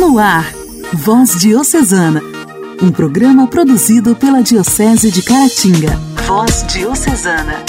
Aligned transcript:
No 0.00 0.18
ar, 0.18 0.50
Voz 0.94 1.38
Diocesana, 1.38 2.22
um 2.82 2.90
programa 2.90 3.46
produzido 3.46 4.16
pela 4.16 4.42
Diocese 4.42 5.10
de 5.10 5.20
Caratinga. 5.20 5.94
Voz 6.26 6.64
Diocesana. 6.68 7.62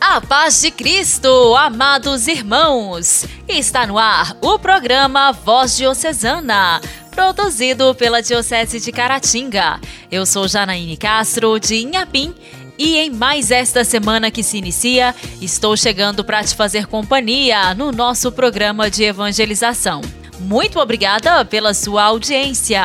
A 0.00 0.20
paz 0.20 0.60
de 0.60 0.70
Cristo, 0.70 1.56
amados 1.56 2.28
irmãos! 2.28 3.26
Está 3.48 3.88
no 3.88 3.98
ar 3.98 4.36
o 4.40 4.56
programa 4.56 5.32
Voz 5.32 5.76
Diocesana, 5.76 6.80
produzido 7.10 7.92
pela 7.96 8.22
Diocese 8.22 8.78
de 8.78 8.92
Caratinga. 8.92 9.80
Eu 10.12 10.24
sou 10.24 10.46
Janaíne 10.46 10.96
Castro, 10.96 11.58
de 11.58 11.74
Inhapim, 11.74 12.32
e 12.78 12.98
em 12.98 13.10
mais 13.10 13.50
esta 13.50 13.82
semana 13.82 14.30
que 14.30 14.44
se 14.44 14.58
inicia, 14.58 15.12
estou 15.40 15.76
chegando 15.76 16.24
para 16.24 16.44
te 16.44 16.54
fazer 16.54 16.86
companhia 16.86 17.74
no 17.74 17.90
nosso 17.90 18.30
programa 18.30 18.88
de 18.88 19.02
evangelização. 19.02 20.00
Muito 20.42 20.80
obrigada 20.80 21.44
pela 21.44 21.72
sua 21.72 22.02
audiência. 22.04 22.82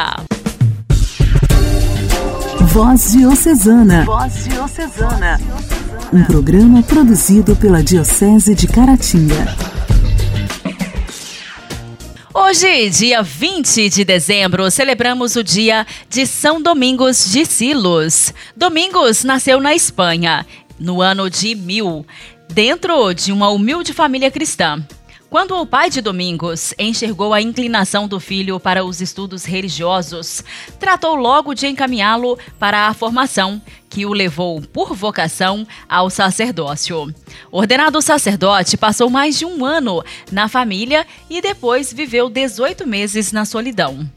Voz 2.68 3.12
Diocesana. 3.12 4.06
Voz 4.06 4.46
Diocesana. 4.46 5.42
Um 6.14 6.24
programa 6.24 6.84
produzido 6.84 7.56
pela 7.56 7.84
Diocese 7.84 8.54
de 8.54 8.68
Caratinga. 8.68 9.56
Hoje, 12.34 12.90
dia 12.92 13.24
20 13.24 13.90
de 13.90 14.06
dezembro, 14.06 14.70
celebramos 14.70 15.36
o 15.36 15.44
dia 15.44 15.86
de 16.08 16.28
São 16.28 16.62
Domingos 16.62 17.32
de 17.32 17.44
Silos. 17.46 18.34
Domingos 18.56 19.24
nasceu 19.24 19.60
na 19.60 19.74
Espanha, 19.74 20.46
no 20.80 21.02
ano 21.02 21.30
de 21.30 21.56
1000, 21.56 22.06
dentro 22.48 23.12
de 23.14 23.32
uma 23.32 23.50
humilde 23.50 23.92
família 23.94 24.30
cristã. 24.30 24.86
Quando 25.30 25.60
o 25.60 25.66
pai 25.66 25.90
de 25.90 26.00
Domingos 26.00 26.74
enxergou 26.80 27.34
a 27.34 27.42
inclinação 27.42 28.08
do 28.08 28.18
filho 28.18 28.62
para 28.62 28.86
os 28.86 29.02
estudos 29.02 29.44
religiosos, 29.44 30.42
tratou 30.80 31.16
logo 31.16 31.54
de 31.54 31.68
encaminhá-lo 31.68 32.40
para 32.58 32.88
a 32.88 32.94
formação, 32.94 33.62
que 33.90 34.06
o 34.06 34.14
levou, 34.14 34.62
por 34.62 34.96
vocação, 34.96 35.68
ao 35.90 36.10
sacerdócio. 36.10 37.14
Ordenado 37.52 38.02
sacerdote, 38.02 38.78
passou 38.78 39.10
mais 39.10 39.38
de 39.38 39.46
um 39.46 39.66
ano 39.66 40.02
na 40.32 40.48
família 40.48 41.06
e 41.30 41.42
depois 41.42 41.92
viveu 41.92 42.30
18 42.30 42.88
meses 42.88 43.34
na 43.34 43.44
solidão. 43.44 44.10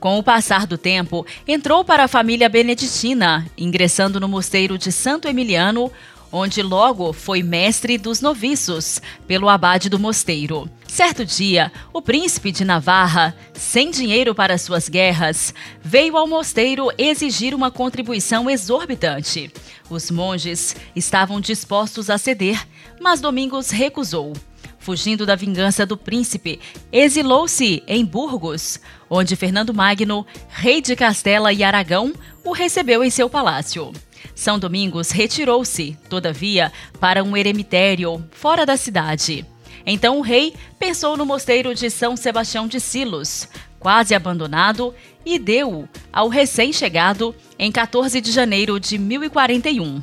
Com 0.00 0.18
o 0.18 0.22
passar 0.22 0.66
do 0.66 0.76
tempo, 0.76 1.24
entrou 1.46 1.84
para 1.84 2.04
a 2.04 2.08
família 2.08 2.48
beneditina, 2.48 3.46
ingressando 3.56 4.18
no 4.18 4.28
mosteiro 4.28 4.76
de 4.76 4.90
Santo 4.90 5.28
Emiliano, 5.28 5.92
onde 6.30 6.62
logo 6.62 7.12
foi 7.12 7.42
mestre 7.42 7.98
dos 7.98 8.20
noviços 8.20 9.00
pelo 9.26 9.48
abade 9.48 9.88
do 9.88 9.98
mosteiro. 9.98 10.68
Certo 10.86 11.24
dia, 11.24 11.70
o 11.92 12.00
príncipe 12.00 12.50
de 12.50 12.64
Navarra, 12.64 13.36
sem 13.52 13.90
dinheiro 13.90 14.34
para 14.34 14.56
suas 14.56 14.88
guerras, 14.88 15.52
veio 15.82 16.16
ao 16.16 16.26
mosteiro 16.26 16.90
exigir 16.96 17.54
uma 17.54 17.70
contribuição 17.70 18.48
exorbitante. 18.48 19.52
Os 19.90 20.10
monges 20.10 20.74
estavam 20.94 21.40
dispostos 21.40 22.08
a 22.08 22.16
ceder, 22.16 22.66
mas 23.00 23.20
Domingos 23.20 23.70
recusou. 23.70 24.32
Fugindo 24.78 25.26
da 25.26 25.34
vingança 25.34 25.84
do 25.84 25.96
príncipe, 25.96 26.60
exilou-se 26.92 27.82
em 27.88 28.04
Burgos, 28.04 28.80
onde 29.10 29.34
Fernando 29.34 29.74
Magno, 29.74 30.24
rei 30.48 30.80
de 30.80 30.94
Castela 30.94 31.52
e 31.52 31.64
Aragão, 31.64 32.14
o 32.44 32.52
recebeu 32.52 33.02
em 33.02 33.10
seu 33.10 33.28
palácio. 33.28 33.92
São 34.34 34.58
Domingos 34.58 35.10
retirou-se, 35.10 35.96
todavia, 36.08 36.72
para 37.00 37.24
um 37.24 37.36
eremitério 37.36 38.24
fora 38.30 38.66
da 38.66 38.76
cidade. 38.76 39.44
Então 39.86 40.18
o 40.18 40.22
rei 40.22 40.54
pensou 40.78 41.16
no 41.16 41.24
mosteiro 41.24 41.74
de 41.74 41.88
São 41.90 42.16
Sebastião 42.16 42.66
de 42.66 42.80
Silos, 42.80 43.48
quase 43.78 44.14
abandonado, 44.14 44.94
e 45.24 45.38
deu-o 45.38 45.88
ao 46.12 46.28
recém-chegado 46.28 47.34
em 47.58 47.70
14 47.70 48.20
de 48.20 48.32
janeiro 48.32 48.80
de 48.80 48.98
1041. 48.98 50.02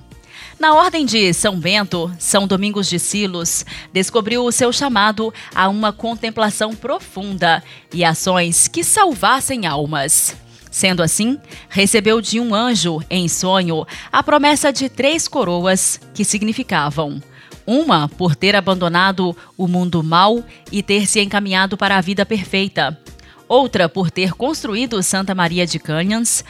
Na 0.60 0.74
ordem 0.74 1.06
de 1.06 1.34
São 1.34 1.60
Bento, 1.60 2.12
São 2.18 2.48
Domingos 2.48 2.88
de 2.88 2.98
Silos 3.00 3.66
descobriu 3.92 4.46
o 4.46 4.52
seu 4.52 4.72
chamado 4.72 5.34
a 5.54 5.68
uma 5.68 5.92
contemplação 5.92 6.76
profunda 6.76 7.64
e 7.94 8.06
ações 8.06 8.68
que 8.68 8.84
salvassem 8.84 9.66
almas. 9.66 10.43
Sendo 10.74 11.04
assim, 11.04 11.38
recebeu 11.70 12.20
de 12.20 12.40
um 12.40 12.56
anjo, 12.56 13.00
em 13.08 13.28
sonho, 13.28 13.86
a 14.12 14.24
promessa 14.24 14.74
de 14.74 14.90
três 14.90 15.28
coroas 15.28 16.00
que 16.16 16.26
significavam 16.26 17.22
uma 17.64 18.10
por 18.10 18.36
ter 18.36 18.56
abandonado 18.56 19.38
o 19.56 19.68
mundo 19.68 20.02
mau 20.02 20.44
e 20.72 20.82
ter 20.82 21.06
se 21.06 21.22
encaminhado 21.22 21.78
para 21.78 21.96
a 21.96 22.02
vida 22.02 22.26
perfeita, 22.26 23.00
outra 23.48 23.88
por 23.88 24.10
ter 24.10 24.34
construído 24.34 25.04
Santa 25.04 25.36
Maria 25.36 25.68
de 25.68 25.78
Canhans 25.78 26.44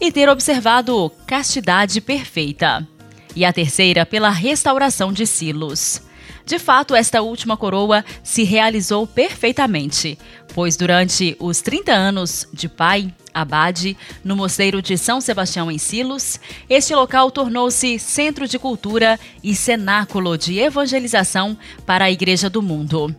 e 0.00 0.10
ter 0.10 0.30
observado 0.30 1.12
castidade 1.26 2.00
perfeita, 2.00 2.88
e 3.36 3.44
a 3.44 3.52
terceira 3.52 4.06
pela 4.06 4.30
restauração 4.30 5.12
de 5.12 5.26
Silos. 5.26 6.00
De 6.46 6.60
fato, 6.60 6.94
esta 6.94 7.20
última 7.22 7.56
coroa 7.56 8.04
se 8.22 8.44
realizou 8.44 9.04
perfeitamente, 9.04 10.16
pois 10.54 10.76
durante 10.76 11.36
os 11.40 11.60
30 11.60 11.92
anos 11.92 12.46
de 12.52 12.68
pai 12.68 13.12
abade, 13.34 13.96
no 14.22 14.36
mosteiro 14.36 14.80
de 14.80 14.96
São 14.96 15.20
Sebastião 15.20 15.68
em 15.72 15.76
Silos, 15.76 16.38
este 16.70 16.94
local 16.94 17.32
tornou-se 17.32 17.98
centro 17.98 18.46
de 18.46 18.60
cultura 18.60 19.18
e 19.42 19.56
cenáculo 19.56 20.38
de 20.38 20.60
evangelização 20.60 21.58
para 21.84 22.04
a 22.04 22.10
Igreja 22.12 22.48
do 22.48 22.62
Mundo. 22.62 23.12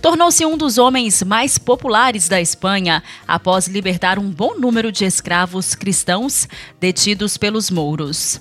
Tornou-se 0.00 0.46
um 0.46 0.56
dos 0.56 0.78
homens 0.78 1.22
mais 1.22 1.58
populares 1.58 2.30
da 2.30 2.40
Espanha 2.40 3.02
após 3.28 3.68
libertar 3.68 4.18
um 4.18 4.30
bom 4.30 4.58
número 4.58 4.90
de 4.90 5.04
escravos 5.04 5.74
cristãos 5.74 6.48
detidos 6.80 7.36
pelos 7.36 7.70
mouros. 7.70 8.40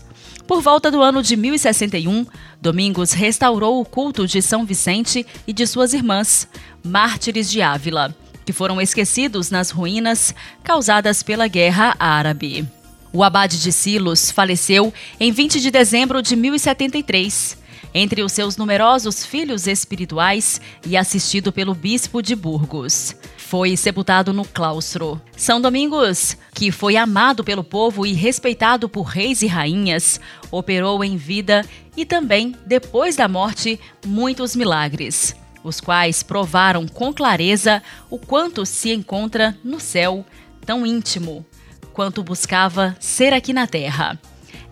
Por 0.50 0.64
volta 0.64 0.90
do 0.90 1.04
ano 1.04 1.22
de 1.22 1.38
1061, 1.38 2.26
Domingos 2.60 3.12
restaurou 3.12 3.80
o 3.80 3.86
culto 3.86 4.26
de 4.26 4.42
São 4.42 4.66
Vicente 4.66 5.24
e 5.46 5.54
de 5.54 5.68
suas 5.68 5.94
irmãs, 5.94 6.48
mártires 6.84 7.52
de 7.52 7.62
Ávila 7.62 8.16
que 8.44 8.52
foram 8.52 8.82
esquecidos 8.82 9.52
nas 9.52 9.70
ruínas 9.70 10.34
causadas 10.64 11.22
pela 11.22 11.48
Guerra 11.48 11.96
Árabe. 12.00 12.68
O 13.14 13.24
abade 13.24 13.62
de 13.62 13.72
Silos 13.72 14.32
faleceu 14.32 14.92
em 15.20 15.32
20 15.32 15.62
de 15.62 15.70
dezembro 15.70 16.20
de 16.20 16.36
1073, 16.36 17.56
entre 17.94 18.24
os 18.24 18.32
seus 18.32 18.58
numerosos 18.58 19.24
filhos 19.24 19.68
espirituais 19.68 20.60
e 20.84 20.98
assistido 20.98 21.52
pelo 21.52 21.76
bispo 21.76 22.24
de 22.24 22.36
Burgos. 22.36 23.16
Foi 23.50 23.76
sepultado 23.76 24.32
no 24.32 24.46
claustro. 24.46 25.20
São 25.36 25.60
Domingos, 25.60 26.38
que 26.54 26.72
foi 26.72 26.96
amado 26.96 27.44
pelo 27.44 27.64
povo 27.64 28.06
e 28.06 28.14
respeitado 28.14 28.88
por 28.88 29.02
reis 29.02 29.42
e 29.42 29.48
rainhas, 29.48 30.22
operou 30.52 31.04
em 31.04 31.18
vida 31.18 31.66
e 31.98 32.06
também, 32.06 32.56
depois 32.68 33.16
da 33.16 33.28
morte, 33.28 33.80
muitos 34.06 34.56
milagres 34.56 35.36
os 35.64 35.82
quais 35.82 36.22
provaram 36.22 36.88
com 36.88 37.12
clareza 37.12 37.82
o 38.08 38.20
quanto 38.20 38.68
se 38.68 38.94
encontra 38.94 39.58
no 39.64 39.80
céu, 39.80 40.24
tão 40.64 40.86
íntimo 40.86 41.44
quanto 41.92 42.22
buscava 42.22 42.96
ser 43.00 43.34
aqui 43.34 43.52
na 43.52 43.66
terra. 43.66 44.20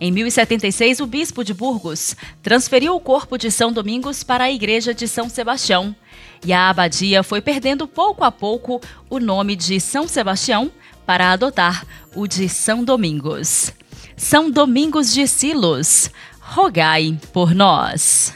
Em 0.00 0.12
1076, 0.12 1.00
o 1.00 1.06
bispo 1.06 1.42
de 1.42 1.52
Burgos 1.52 2.14
transferiu 2.44 2.94
o 2.94 3.00
corpo 3.00 3.36
de 3.36 3.50
São 3.50 3.72
Domingos 3.72 4.22
para 4.22 4.44
a 4.44 4.50
igreja 4.52 4.94
de 4.94 5.08
São 5.08 5.28
Sebastião, 5.28 5.94
e 6.44 6.52
a 6.52 6.68
abadia 6.68 7.22
foi 7.22 7.40
perdendo 7.40 7.86
pouco 7.86 8.24
a 8.24 8.30
pouco 8.30 8.80
o 9.08 9.18
nome 9.18 9.56
de 9.56 9.80
São 9.80 10.06
Sebastião 10.06 10.70
para 11.06 11.32
adotar 11.32 11.86
o 12.14 12.26
de 12.26 12.48
São 12.48 12.84
Domingos. 12.84 13.72
São 14.16 14.50
Domingos 14.50 15.12
de 15.12 15.26
Silos, 15.26 16.10
rogai 16.40 17.16
por 17.32 17.54
nós. 17.54 18.34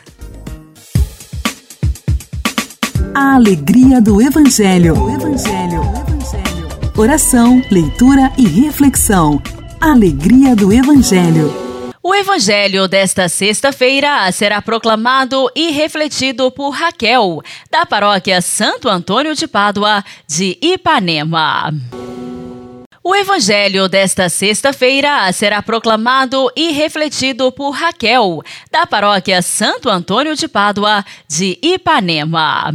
A 3.14 3.34
alegria 3.34 4.00
do 4.00 4.22
Evangelho. 4.22 4.98
O 4.98 5.10
Evangelho. 5.10 5.82
Oração, 6.96 7.62
leitura 7.70 8.32
e 8.38 8.46
reflexão. 8.46 9.42
Alegria 9.80 10.56
do 10.56 10.72
Evangelho. 10.72 11.71
O 12.04 12.12
Evangelho 12.12 12.88
desta 12.88 13.28
sexta-feira 13.28 14.30
será 14.32 14.60
proclamado 14.60 15.48
e 15.54 15.70
refletido 15.70 16.50
por 16.50 16.70
Raquel, 16.70 17.40
da 17.70 17.86
paróquia 17.86 18.40
Santo 18.40 18.88
Antônio 18.88 19.36
de 19.36 19.46
Pádua, 19.46 20.04
de 20.26 20.58
Ipanema. 20.60 21.72
O 23.04 23.14
Evangelho 23.14 23.88
desta 23.88 24.28
sexta-feira 24.28 25.32
será 25.32 25.62
proclamado 25.62 26.50
e 26.56 26.72
refletido 26.72 27.52
por 27.52 27.70
Raquel, 27.70 28.42
da 28.68 28.84
paróquia 28.84 29.40
Santo 29.40 29.88
Antônio 29.88 30.34
de 30.34 30.48
Pádua, 30.48 31.04
de 31.28 31.56
Ipanema. 31.62 32.74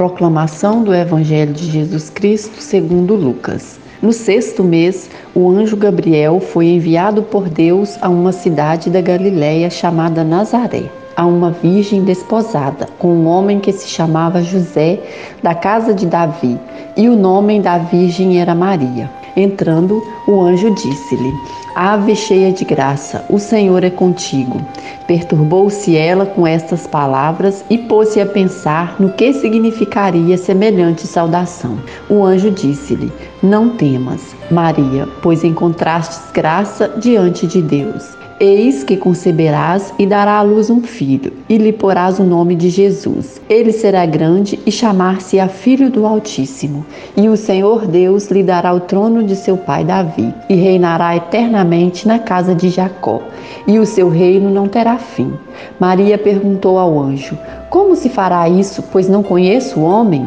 Proclamação 0.00 0.82
do 0.82 0.94
Evangelho 0.94 1.52
de 1.52 1.70
Jesus 1.70 2.08
Cristo 2.08 2.62
segundo 2.62 3.14
Lucas. 3.14 3.78
No 4.00 4.14
sexto 4.14 4.64
mês, 4.64 5.10
o 5.34 5.50
anjo 5.50 5.76
Gabriel 5.76 6.40
foi 6.40 6.68
enviado 6.68 7.22
por 7.22 7.50
Deus 7.50 7.98
a 8.00 8.08
uma 8.08 8.32
cidade 8.32 8.88
da 8.88 9.02
Galiléia 9.02 9.68
chamada 9.68 10.24
Nazaré, 10.24 10.84
a 11.14 11.26
uma 11.26 11.50
virgem 11.50 12.02
desposada, 12.02 12.88
com 12.98 13.08
um 13.08 13.26
homem 13.26 13.60
que 13.60 13.72
se 13.72 13.88
chamava 13.88 14.42
José, 14.42 14.98
da 15.42 15.54
casa 15.54 15.92
de 15.92 16.06
Davi, 16.06 16.58
e 16.96 17.06
o 17.06 17.14
nome 17.14 17.60
da 17.60 17.76
virgem 17.76 18.40
era 18.40 18.54
Maria. 18.54 19.10
Entrando, 19.36 20.02
o 20.26 20.40
anjo 20.40 20.74
disse-lhe: 20.76 21.34
Ave 21.74 22.16
cheia 22.16 22.52
de 22.52 22.64
graça, 22.64 23.24
o 23.28 23.38
Senhor 23.38 23.84
é 23.84 23.90
contigo. 23.90 24.60
Perturbou-se 25.06 25.96
ela 25.96 26.26
com 26.26 26.46
estas 26.46 26.86
palavras 26.86 27.64
e 27.70 27.78
pôs-se 27.78 28.20
a 28.20 28.26
pensar 28.26 28.96
no 28.98 29.10
que 29.10 29.32
significaria 29.32 30.36
semelhante 30.36 31.06
saudação. 31.06 31.78
O 32.08 32.24
anjo 32.24 32.50
disse-lhe: 32.50 33.12
Não 33.42 33.76
temas, 33.76 34.34
Maria, 34.50 35.08
pois 35.22 35.44
encontrastes 35.44 36.30
graça 36.32 36.88
diante 36.98 37.46
de 37.46 37.62
Deus. 37.62 38.19
Eis 38.42 38.82
que 38.82 38.96
conceberás 38.96 39.92
e 39.98 40.06
dará 40.06 40.38
à 40.38 40.42
luz 40.42 40.70
um 40.70 40.80
filho, 40.80 41.30
e 41.46 41.58
lhe 41.58 41.74
porás 41.74 42.18
o 42.18 42.24
nome 42.24 42.54
de 42.54 42.70
Jesus. 42.70 43.38
Ele 43.50 43.70
será 43.70 44.06
grande 44.06 44.58
e 44.64 44.72
chamar-se-á 44.72 45.46
Filho 45.46 45.90
do 45.90 46.06
Altíssimo. 46.06 46.86
E 47.14 47.28
o 47.28 47.36
Senhor 47.36 47.86
Deus 47.86 48.30
lhe 48.30 48.42
dará 48.42 48.72
o 48.72 48.80
trono 48.80 49.22
de 49.22 49.36
seu 49.36 49.58
pai 49.58 49.84
Davi, 49.84 50.32
e 50.48 50.54
reinará 50.54 51.14
eternamente 51.14 52.08
na 52.08 52.18
casa 52.18 52.54
de 52.54 52.70
Jacó, 52.70 53.20
e 53.66 53.78
o 53.78 53.84
seu 53.84 54.08
reino 54.08 54.48
não 54.48 54.66
terá 54.66 54.96
fim. 54.96 55.34
Maria 55.78 56.16
perguntou 56.16 56.78
ao 56.78 56.98
anjo: 56.98 57.36
Como 57.68 57.94
se 57.94 58.08
fará 58.08 58.48
isso, 58.48 58.82
pois 58.90 59.06
não 59.06 59.22
conheço 59.22 59.80
o 59.80 59.84
homem? 59.84 60.26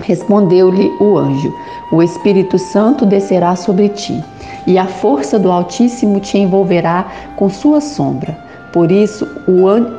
Respondeu-lhe 0.00 0.92
o 1.00 1.16
anjo: 1.16 1.52
O 1.92 2.02
Espírito 2.02 2.58
Santo 2.58 3.06
descerá 3.06 3.56
sobre 3.56 3.88
ti 3.88 4.22
e 4.66 4.76
a 4.78 4.86
força 4.86 5.38
do 5.38 5.50
Altíssimo 5.50 6.18
te 6.20 6.38
envolverá 6.38 7.06
com 7.36 7.48
sua 7.48 7.80
sombra. 7.80 8.36
Por 8.72 8.92
isso, 8.92 9.26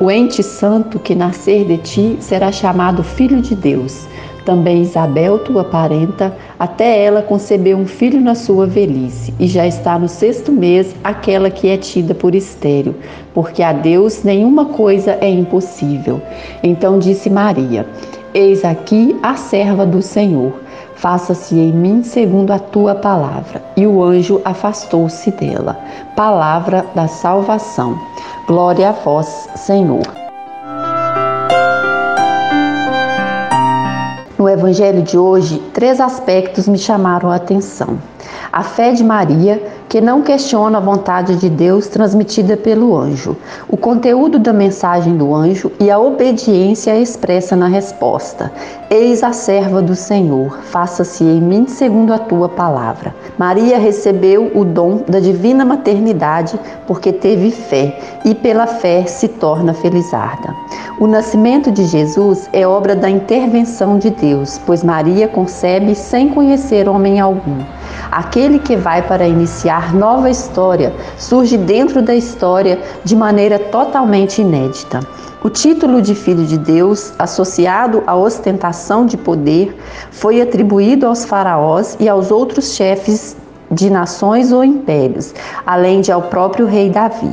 o 0.00 0.10
ente 0.10 0.42
santo 0.42 1.00
que 1.00 1.14
nascer 1.14 1.64
de 1.64 1.78
ti 1.78 2.16
será 2.20 2.52
chamado 2.52 3.02
Filho 3.02 3.40
de 3.40 3.56
Deus. 3.56 4.06
Também 4.44 4.82
Isabel, 4.82 5.40
tua 5.40 5.64
parenta, 5.64 6.34
até 6.58 7.02
ela 7.04 7.20
concebeu 7.20 7.76
um 7.76 7.86
filho 7.86 8.20
na 8.20 8.34
sua 8.34 8.66
velhice, 8.66 9.34
e 9.38 9.46
já 9.46 9.66
está 9.66 9.98
no 9.98 10.08
sexto 10.08 10.52
mês 10.52 10.94
aquela 11.04 11.50
que 11.50 11.68
é 11.68 11.76
tida 11.76 12.14
por 12.14 12.34
estéreo, 12.34 12.94
porque 13.34 13.62
a 13.62 13.72
Deus 13.72 14.22
nenhuma 14.22 14.66
coisa 14.66 15.18
é 15.20 15.28
impossível. 15.28 16.22
Então 16.62 16.98
disse 16.98 17.28
Maria: 17.28 17.86
Eis 18.34 18.64
aqui 18.64 19.18
a 19.22 19.36
serva 19.36 19.86
do 19.86 20.02
Senhor 20.02 20.52
faça-se 20.98 21.56
em 21.56 21.72
mim 21.72 22.02
segundo 22.02 22.52
a 22.52 22.58
tua 22.58 22.94
palavra. 22.94 23.62
E 23.76 23.86
o 23.86 24.02
anjo 24.02 24.40
afastou-se 24.44 25.30
dela. 25.30 25.78
Palavra 26.16 26.84
da 26.94 27.06
salvação. 27.06 27.98
Glória 28.46 28.88
a 28.88 28.92
vós, 28.92 29.48
Senhor. 29.56 30.02
No 34.36 34.48
evangelho 34.48 35.02
de 35.02 35.18
hoje, 35.18 35.58
três 35.72 36.00
aspectos 36.00 36.68
me 36.68 36.78
chamaram 36.78 37.30
a 37.30 37.36
atenção. 37.36 37.98
A 38.52 38.62
fé 38.62 38.92
de 38.92 39.04
Maria, 39.04 39.62
que 39.88 40.00
não 40.00 40.22
questiona 40.22 40.78
a 40.78 40.80
vontade 40.80 41.36
de 41.36 41.48
Deus 41.48 41.88
transmitida 41.88 42.56
pelo 42.56 42.96
anjo, 42.96 43.36
o 43.68 43.76
conteúdo 43.76 44.38
da 44.38 44.52
mensagem 44.52 45.16
do 45.16 45.34
anjo 45.34 45.72
e 45.80 45.90
a 45.90 45.98
obediência 45.98 46.98
expressa 46.98 47.56
na 47.56 47.66
resposta. 47.66 48.52
Eis 48.90 49.22
a 49.22 49.32
serva 49.32 49.80
do 49.80 49.94
Senhor, 49.94 50.58
faça-se 50.64 51.24
em 51.24 51.40
mim 51.40 51.66
segundo 51.66 52.12
a 52.12 52.18
tua 52.18 52.48
palavra. 52.48 53.14
Maria 53.38 53.78
recebeu 53.78 54.50
o 54.54 54.64
dom 54.64 55.02
da 55.08 55.20
divina 55.20 55.64
maternidade 55.64 56.58
porque 56.86 57.12
teve 57.12 57.50
fé 57.50 57.98
e 58.24 58.34
pela 58.34 58.66
fé 58.66 59.06
se 59.06 59.28
torna 59.28 59.72
felizarda. 59.72 60.54
O 61.00 61.06
nascimento 61.06 61.70
de 61.70 61.84
Jesus 61.84 62.48
é 62.52 62.66
obra 62.66 62.94
da 62.94 63.08
intervenção 63.08 63.98
de 63.98 64.10
Deus, 64.10 64.60
pois 64.66 64.82
Maria 64.82 65.28
concebe 65.28 65.94
sem 65.94 66.28
conhecer 66.28 66.88
homem 66.88 67.20
algum. 67.20 67.77
Aquele 68.10 68.58
que 68.58 68.76
vai 68.76 69.02
para 69.02 69.26
iniciar 69.26 69.94
nova 69.94 70.30
história 70.30 70.92
surge 71.16 71.56
dentro 71.56 72.02
da 72.02 72.14
história 72.14 72.80
de 73.04 73.14
maneira 73.14 73.58
totalmente 73.58 74.40
inédita. 74.40 75.00
O 75.42 75.48
título 75.48 76.02
de 76.02 76.14
Filho 76.14 76.44
de 76.44 76.58
Deus, 76.58 77.12
associado 77.18 78.02
à 78.06 78.16
ostentação 78.16 79.06
de 79.06 79.16
poder, 79.16 79.76
foi 80.10 80.40
atribuído 80.40 81.06
aos 81.06 81.24
faraós 81.24 81.96
e 82.00 82.08
aos 82.08 82.30
outros 82.30 82.74
chefes 82.74 83.36
de 83.70 83.90
nações 83.90 84.52
ou 84.52 84.64
impérios, 84.64 85.34
além 85.66 86.00
de 86.00 86.10
ao 86.10 86.22
próprio 86.22 86.66
rei 86.66 86.90
Davi. 86.90 87.30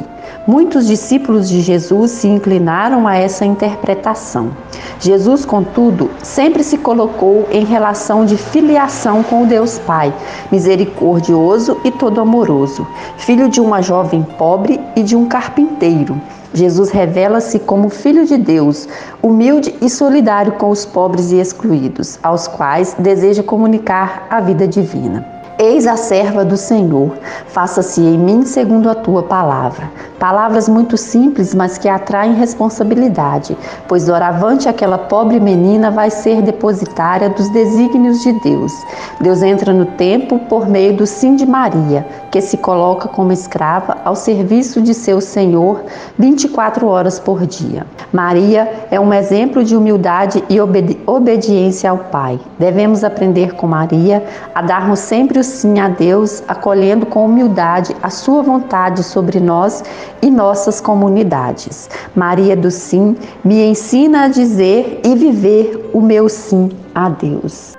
Muitos 0.48 0.86
discípulos 0.86 1.50
de 1.50 1.62
Jesus 1.62 2.12
se 2.12 2.28
inclinaram 2.28 3.08
a 3.08 3.16
essa 3.16 3.46
interpretação. 3.46 4.52
Jesus, 5.00 5.46
contudo, 5.46 6.10
sempre 6.22 6.64
se 6.64 6.78
colocou 6.78 7.48
em 7.52 7.66
relação 7.66 8.26
de 8.26 8.38
filiação 8.38 9.24
com 9.24 9.44
o 9.44 9.46
Deus 9.46 9.80
Pai, 9.80 10.14
misericordioso 10.52 11.80
e 11.84 11.92
todo 11.92 12.22
amoroso, 12.22 12.88
filho 13.18 13.50
de 13.50 13.60
uma 13.60 13.82
jovem 13.82 14.24
pobre 14.38 14.80
e 14.96 15.04
de 15.04 15.16
um 15.16 15.26
carpinteiro. 15.28 16.20
Jesus 16.54 16.90
revela-se 16.90 17.60
como 17.60 17.90
Filho 17.90 18.26
de 18.26 18.38
Deus, 18.38 18.88
humilde 19.22 19.76
e 19.82 19.90
solidário 19.90 20.54
com 20.54 20.70
os 20.70 20.86
pobres 20.86 21.32
e 21.32 21.40
excluídos, 21.40 22.18
aos 22.24 22.48
quais 22.48 22.96
deseja 22.98 23.44
comunicar 23.44 24.26
a 24.30 24.40
vida 24.40 24.66
divina. 24.66 25.35
Eis 25.58 25.88
a 25.88 25.96
serva 25.96 26.44
do 26.44 26.58
Senhor, 26.58 27.14
faça-se 27.48 28.02
em 28.02 28.18
mim 28.18 28.46
segundo 28.46 28.90
a 28.90 28.96
tua 28.96 29.24
palavra. 29.24 29.90
Palavras 30.20 30.68
muito 30.68 30.98
simples, 30.98 31.56
mas 31.56 31.78
que 31.78 31.88
atraem 31.88 32.34
responsabilidade, 32.34 33.58
pois 33.88 34.06
doravante 34.06 34.68
aquela 34.68 34.98
pobre 34.98 35.40
menina 35.40 35.90
vai 35.90 36.10
ser 36.10 36.42
depositária 36.42 37.30
dos 37.30 37.48
desígnios 37.50 38.22
de 38.22 38.34
Deus. 38.42 38.74
Deus 39.22 39.42
entra 39.42 39.72
no 39.72 39.86
tempo 39.86 40.40
por 40.40 40.68
meio 40.68 40.98
do 40.98 41.08
sim 41.08 41.38
de 41.38 41.46
Maria, 41.46 42.06
que 42.32 42.42
se 42.42 42.58
coloca 42.58 43.08
como 43.08 43.32
escrava 43.32 43.98
ao 44.04 44.16
serviço 44.16 44.82
de 44.82 44.94
seu 44.94 45.22
Senhor 45.22 45.84
24 46.18 46.86
horas 46.86 47.18
por 47.18 47.46
dia. 47.46 47.88
Maria 48.12 48.88
é 48.92 49.00
um 49.00 49.14
exemplo 49.14 49.64
de 49.64 49.76
humildade 49.76 50.44
e 50.50 50.60
obedi 50.60 51.00
obediência 51.06 51.90
ao 51.90 51.98
Pai. 51.98 52.40
Devemos 52.60 53.06
aprender 53.06 53.54
com 53.56 53.68
Maria 53.68 54.22
a 54.54 54.62
darmos 54.62 55.00
sempre 55.00 55.40
o 55.40 55.45
sim 55.46 55.80
a 55.80 55.88
Deus, 55.88 56.44
acolhendo 56.48 57.06
com 57.06 57.26
humildade 57.26 57.96
a 58.02 58.10
sua 58.10 58.42
vontade 58.42 59.04
sobre 59.04 59.40
nós 59.40 59.84
e 60.22 60.30
nossas 60.30 60.82
comunidades. 60.82 61.90
Maria 62.16 62.56
do 62.56 62.70
Sim 62.70 63.16
me 63.44 63.64
ensina 63.64 64.24
a 64.24 64.28
dizer 64.28 65.02
e 65.06 65.16
viver 65.16 65.90
o 65.94 66.02
meu 66.02 66.28
sim 66.28 66.70
a 66.94 67.10
Deus. 67.10 67.76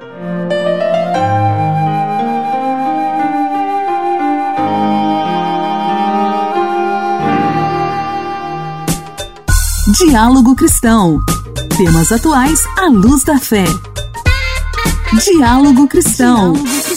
Diálogo 9.99 10.55
Cristão. 10.55 11.21
Temas 11.77 12.13
atuais 12.13 12.61
à 12.77 12.87
luz 12.87 13.25
da 13.25 13.39
fé. 13.39 13.65
Diálogo 15.25 15.89
Cristão. 15.89 16.53
Diálogo 16.53 16.69
Com 16.69 16.96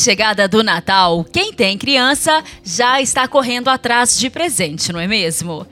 chegada 0.00 0.48
do 0.48 0.62
Natal, 0.62 1.24
quem 1.30 1.52
tem 1.52 1.76
criança 1.76 2.42
já 2.64 3.00
está 3.02 3.28
correndo 3.28 3.68
atrás 3.68 4.18
de 4.18 4.30
presente, 4.30 4.92
não 4.92 4.98
é 4.98 5.06
mesmo? 5.06 5.66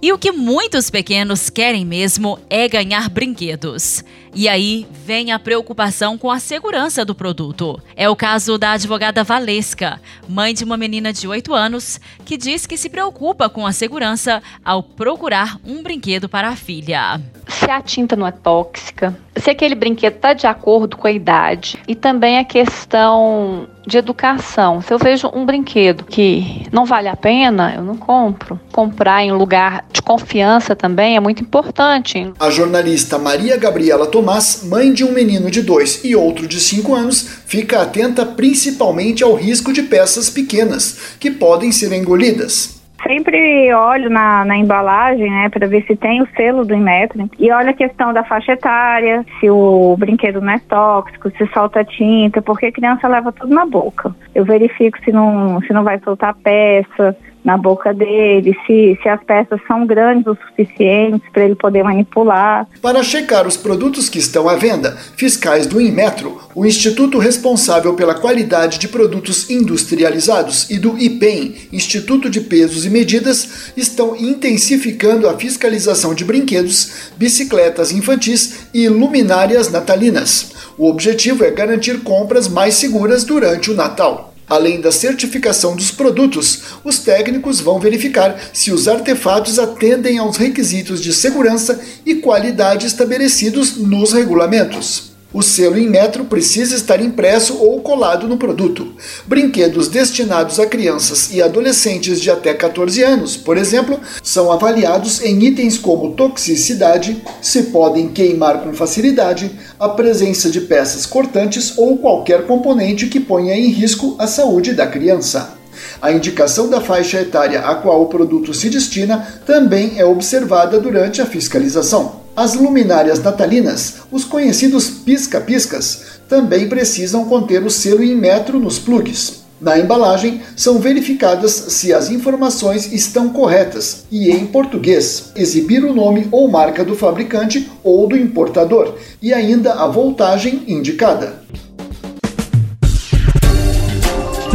E 0.00 0.12
o 0.12 0.18
que 0.18 0.32
muitos 0.32 0.90
pequenos 0.90 1.50
querem 1.50 1.84
mesmo 1.84 2.38
é 2.48 2.68
ganhar 2.68 3.08
brinquedos. 3.08 4.04
E 4.34 4.48
aí 4.48 4.86
vem 5.04 5.30
a 5.30 5.38
preocupação 5.38 6.16
com 6.16 6.30
a 6.30 6.40
segurança 6.40 7.04
do 7.04 7.14
produto. 7.14 7.80
É 7.94 8.08
o 8.08 8.16
caso 8.16 8.58
da 8.58 8.72
advogada 8.72 9.22
Valesca, 9.22 10.00
mãe 10.28 10.54
de 10.54 10.64
uma 10.64 10.76
menina 10.76 11.12
de 11.12 11.28
8 11.28 11.54
anos, 11.54 12.00
que 12.24 12.36
diz 12.36 12.66
que 12.66 12.76
se 12.76 12.88
preocupa 12.88 13.48
com 13.48 13.64
a 13.64 13.72
segurança 13.72 14.42
ao 14.64 14.82
procurar 14.82 15.60
um 15.64 15.82
brinquedo 15.82 16.28
para 16.28 16.48
a 16.48 16.56
filha. 16.56 17.20
Se 17.46 17.70
a 17.70 17.80
tinta 17.80 18.16
não 18.16 18.26
é 18.26 18.32
tóxica, 18.32 19.16
se 19.36 19.50
aquele 19.50 19.74
brinquedo 19.74 20.16
está 20.16 20.32
de 20.32 20.46
acordo 20.46 20.96
com 20.96 21.06
a 21.06 21.12
idade 21.12 21.78
e 21.88 21.94
também 21.94 22.38
a 22.38 22.44
questão 22.44 23.66
de 23.86 23.98
educação. 23.98 24.80
Se 24.80 24.92
eu 24.92 24.98
vejo 24.98 25.30
um 25.34 25.44
brinquedo 25.44 26.04
que 26.04 26.66
não 26.70 26.84
vale 26.84 27.08
a 27.08 27.16
pena, 27.16 27.74
eu 27.74 27.82
não 27.82 27.96
compro. 27.96 28.60
Comprar 28.70 29.24
em 29.24 29.32
lugar 29.32 29.84
de 29.92 30.00
confiança 30.00 30.76
também 30.76 31.16
é 31.16 31.20
muito 31.20 31.42
importante. 31.42 32.32
A 32.38 32.50
jornalista 32.50 33.18
Maria 33.18 33.56
Gabriela 33.56 34.06
Tomás, 34.06 34.62
mãe 34.64 34.92
de 34.92 35.04
um 35.04 35.12
menino 35.12 35.50
de 35.50 35.62
2 35.62 36.04
e 36.04 36.14
outro 36.14 36.46
de 36.46 36.60
5 36.60 36.94
anos, 36.94 37.26
fica 37.46 37.82
atenta 37.82 38.24
principalmente 38.24 39.24
ao 39.24 39.34
risco 39.34 39.72
de 39.72 39.82
peças 39.82 40.30
pequenas, 40.30 41.16
que 41.18 41.30
podem 41.30 41.72
ser 41.72 41.92
engolidas 41.92 42.81
sempre 43.06 43.72
olho 43.74 44.08
na, 44.10 44.44
na 44.44 44.56
embalagem, 44.56 45.30
né, 45.30 45.48
para 45.48 45.66
ver 45.66 45.84
se 45.86 45.96
tem 45.96 46.22
o 46.22 46.28
selo 46.36 46.64
do 46.64 46.74
Inmetro. 46.74 47.28
E 47.38 47.50
olho 47.50 47.70
a 47.70 47.74
questão 47.74 48.12
da 48.12 48.24
faixa 48.24 48.52
etária, 48.52 49.24
se 49.38 49.50
o 49.50 49.96
brinquedo 49.98 50.40
não 50.40 50.52
é 50.52 50.58
tóxico, 50.58 51.30
se 51.30 51.46
solta 51.52 51.84
tinta, 51.84 52.40
porque 52.40 52.66
a 52.66 52.72
criança 52.72 53.08
leva 53.08 53.32
tudo 53.32 53.54
na 53.54 53.66
boca. 53.66 54.14
Eu 54.34 54.44
verifico 54.44 54.98
se 55.04 55.12
não, 55.12 55.60
se 55.62 55.72
não 55.72 55.84
vai 55.84 55.98
soltar 56.00 56.34
peça, 56.34 57.16
na 57.44 57.56
boca 57.56 57.92
dele, 57.92 58.56
se, 58.66 58.98
se 59.02 59.08
as 59.08 59.22
peças 59.24 59.60
são 59.66 59.86
grandes 59.86 60.26
o 60.26 60.36
suficiente 60.48 61.24
para 61.32 61.44
ele 61.44 61.54
poder 61.54 61.82
manipular. 61.82 62.66
Para 62.80 63.02
checar 63.02 63.46
os 63.46 63.56
produtos 63.56 64.08
que 64.08 64.18
estão 64.18 64.48
à 64.48 64.54
venda, 64.54 64.96
fiscais 65.16 65.66
do 65.66 65.80
Inmetro, 65.80 66.40
o 66.54 66.64
instituto 66.64 67.18
responsável 67.18 67.94
pela 67.94 68.14
qualidade 68.14 68.78
de 68.78 68.88
produtos 68.88 69.50
industrializados, 69.50 70.70
e 70.70 70.78
do 70.78 70.98
IPEM, 70.98 71.54
Instituto 71.72 72.30
de 72.30 72.40
Pesos 72.40 72.84
e 72.84 72.90
Medidas, 72.90 73.72
estão 73.76 74.16
intensificando 74.16 75.28
a 75.28 75.36
fiscalização 75.36 76.14
de 76.14 76.24
brinquedos, 76.24 77.10
bicicletas 77.16 77.92
infantis 77.92 78.68
e 78.72 78.88
luminárias 78.88 79.70
natalinas. 79.70 80.52
O 80.78 80.88
objetivo 80.88 81.44
é 81.44 81.50
garantir 81.50 82.02
compras 82.02 82.48
mais 82.48 82.74
seguras 82.74 83.24
durante 83.24 83.70
o 83.70 83.74
Natal. 83.74 84.31
Além 84.52 84.82
da 84.82 84.92
certificação 84.92 85.74
dos 85.74 85.90
produtos, 85.90 86.60
os 86.84 86.98
técnicos 86.98 87.58
vão 87.58 87.80
verificar 87.80 88.38
se 88.52 88.70
os 88.70 88.86
artefatos 88.86 89.58
atendem 89.58 90.18
aos 90.18 90.36
requisitos 90.36 91.00
de 91.00 91.10
segurança 91.10 91.80
e 92.04 92.16
qualidade 92.16 92.86
estabelecidos 92.86 93.78
nos 93.78 94.12
regulamentos. 94.12 95.11
O 95.32 95.40
selo 95.40 95.78
em 95.78 95.88
metro 95.88 96.24
precisa 96.24 96.76
estar 96.76 97.00
impresso 97.00 97.56
ou 97.58 97.80
colado 97.80 98.28
no 98.28 98.36
produto. 98.36 98.92
Brinquedos 99.26 99.88
destinados 99.88 100.60
a 100.60 100.66
crianças 100.66 101.32
e 101.32 101.40
adolescentes 101.40 102.20
de 102.20 102.30
até 102.30 102.52
14 102.52 103.02
anos, 103.02 103.36
por 103.36 103.56
exemplo, 103.56 103.98
são 104.22 104.52
avaliados 104.52 105.22
em 105.22 105.42
itens 105.42 105.78
como 105.78 106.12
toxicidade, 106.12 107.22
se 107.40 107.64
podem 107.64 108.08
queimar 108.08 108.62
com 108.62 108.74
facilidade, 108.74 109.50
a 109.80 109.88
presença 109.88 110.50
de 110.50 110.60
peças 110.60 111.06
cortantes 111.06 111.78
ou 111.78 111.96
qualquer 111.96 112.46
componente 112.46 113.06
que 113.06 113.18
ponha 113.18 113.56
em 113.56 113.68
risco 113.68 114.16
a 114.18 114.26
saúde 114.26 114.74
da 114.74 114.86
criança. 114.86 115.61
A 116.02 116.10
indicação 116.10 116.68
da 116.68 116.80
faixa 116.80 117.20
etária 117.20 117.60
a 117.60 117.76
qual 117.76 118.02
o 118.02 118.06
produto 118.06 118.52
se 118.52 118.68
destina 118.68 119.24
também 119.46 120.00
é 120.00 120.04
observada 120.04 120.80
durante 120.80 121.22
a 121.22 121.26
fiscalização. 121.26 122.22
As 122.34 122.54
luminárias 122.54 123.22
natalinas, 123.22 123.98
os 124.10 124.24
conhecidos 124.24 124.90
pisca-piscas, 124.90 126.18
também 126.28 126.68
precisam 126.68 127.26
conter 127.26 127.62
o 127.62 127.70
selo 127.70 128.02
em 128.02 128.16
metro 128.16 128.58
nos 128.58 128.80
plugs. 128.80 129.42
Na 129.60 129.78
embalagem, 129.78 130.40
são 130.56 130.80
verificadas 130.80 131.52
se 131.52 131.94
as 131.94 132.10
informações 132.10 132.92
estão 132.92 133.28
corretas 133.28 134.02
e 134.10 134.28
em 134.28 134.44
português, 134.44 135.30
exibir 135.36 135.84
o 135.84 135.94
nome 135.94 136.26
ou 136.32 136.50
marca 136.50 136.84
do 136.84 136.96
fabricante 136.96 137.70
ou 137.84 138.08
do 138.08 138.16
importador 138.16 138.96
e 139.22 139.32
ainda 139.32 139.74
a 139.74 139.86
voltagem 139.86 140.64
indicada. 140.66 141.40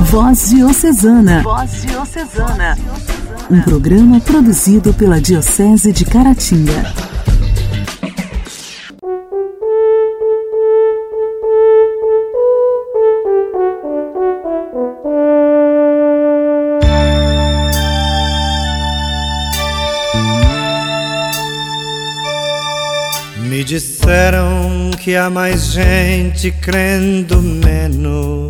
Voz 0.10 0.50
Diocesana. 0.50 1.42
Voz 1.44 1.82
Diocesana. 1.82 2.78
Um 3.50 3.62
programa 3.62 4.20
produzido 4.20 4.94
pela 4.94 5.20
Diocese 5.20 5.92
de 5.92 6.06
Caratinga. 6.06 7.08
disseram 23.68 24.92
que 24.98 25.14
há 25.18 25.30
mais 25.30 25.74
gente 25.74 26.52
crendo 26.52 27.42
menos, 27.42 28.50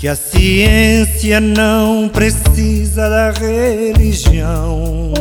que 0.00 0.08
a 0.08 0.16
ciência 0.16 1.42
não 1.42 2.08
precisa 2.08 3.06
da 3.10 3.32
religião. 3.32 5.12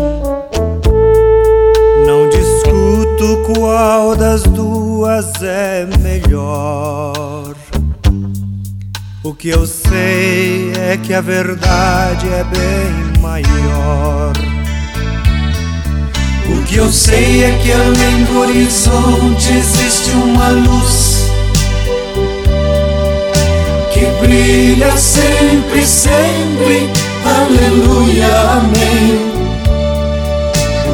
Não 2.06 2.30
discuto 2.30 3.44
qual 3.54 4.16
das 4.16 4.42
duas 4.44 5.44
é 5.44 5.86
melhor. 6.02 7.54
O 9.22 9.34
que 9.34 9.50
eu 9.50 9.68
sei 9.68 10.72
é 10.78 10.96
que 10.96 11.14
a 11.14 11.20
verdade 11.20 12.30
é 12.30 12.46
bem 12.46 13.22
maior. 13.22 14.32
O 16.58 16.64
que 16.64 16.78
eu 16.78 16.90
sei 16.90 17.44
é 17.44 17.60
que 17.62 17.70
além 17.74 18.24
do 18.24 18.40
horizonte 18.40 19.52
existe 19.52 20.12
uma 20.12 20.48
luz 20.52 21.09
brilha 24.20 24.96
sempre, 24.98 25.86
sempre. 25.86 26.90
Aleluia, 27.26 28.28
amém. 28.52 29.32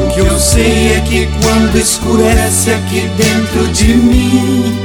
O 0.04 0.10
que 0.12 0.20
eu 0.20 0.38
sei 0.38 0.94
é 0.96 1.00
que 1.00 1.28
quando 1.42 1.76
escurece 1.76 2.70
aqui 2.70 3.08
dentro 3.16 3.68
de 3.68 3.94
mim, 3.94 4.78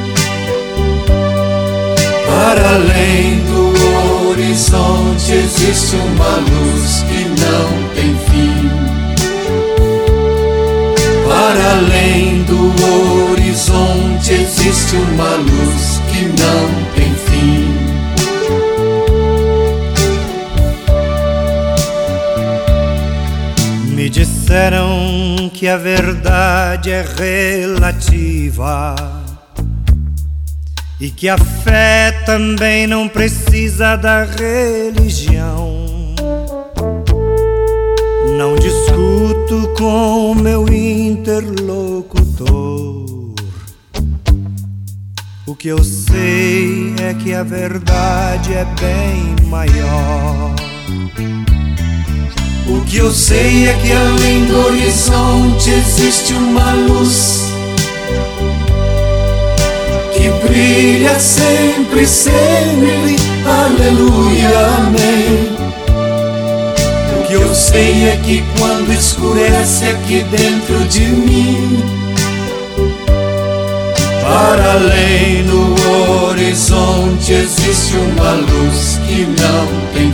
para 2.27 2.69
além 2.75 3.39
do 3.45 4.29
horizonte 4.29 5.33
existe 5.33 5.95
uma 5.95 6.37
luz 6.37 7.05
que 7.09 7.23
não 7.25 7.89
tem 7.95 8.17
fim 8.25 8.91
para 11.31 11.71
além 11.71 12.43
do 12.43 13.31
horizonte 13.31 14.33
existe 14.33 14.95
uma 14.95 15.35
luz 15.35 16.01
que 16.11 16.25
não 16.25 16.80
Me 24.01 24.09
disseram 24.09 25.47
que 25.53 25.67
a 25.67 25.77
verdade 25.77 26.89
é 26.89 27.05
relativa 27.05 28.95
e 30.99 31.11
que 31.11 31.29
a 31.29 31.37
fé 31.37 32.11
também 32.25 32.87
não 32.87 33.07
precisa 33.07 33.95
da 33.95 34.23
religião. 34.23 35.85
Não 38.35 38.55
discuto 38.55 39.71
com 39.77 40.33
meu 40.33 40.67
interlocutor. 40.67 42.25
O 45.45 45.55
que 45.55 45.67
eu 45.67 45.83
sei 45.83 46.95
é 47.07 47.13
que 47.13 47.35
a 47.35 47.43
verdade 47.43 48.51
é 48.51 48.65
bem 48.65 49.35
maior. 49.47 50.55
O 52.67 52.81
que 52.85 52.97
eu 52.97 53.11
sei 53.11 53.67
é 53.67 53.73
que 53.73 53.91
além 53.91 54.45
do 54.45 54.65
horizonte 54.65 55.69
existe 55.69 56.33
uma 56.33 56.73
luz 56.73 57.51
que 60.13 60.29
brilha 60.47 61.19
sempre, 61.19 62.05
sempre. 62.05 63.15
Aleluia, 63.45 64.49
amém 64.77 65.61
que 67.31 67.37
eu 67.37 67.55
sei 67.55 68.09
é 68.09 68.17
que 68.17 68.43
quando 68.59 68.91
escurece 68.91 69.85
aqui 69.85 70.21
dentro 70.23 70.83
de 70.89 70.99
mim, 70.99 71.81
para 74.21 74.73
além 74.73 75.41
do 75.45 76.27
horizonte 76.27 77.31
existe 77.31 77.95
uma 77.95 78.33
luz 78.33 78.99
que 79.07 79.25
não 79.25 79.91
tem 79.93 80.10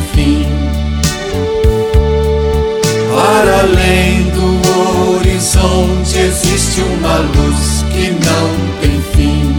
uma 7.07 7.19
luz 7.19 7.85
que 7.93 8.11
não 8.11 8.47
tem 8.81 8.99
fim. 9.13 9.55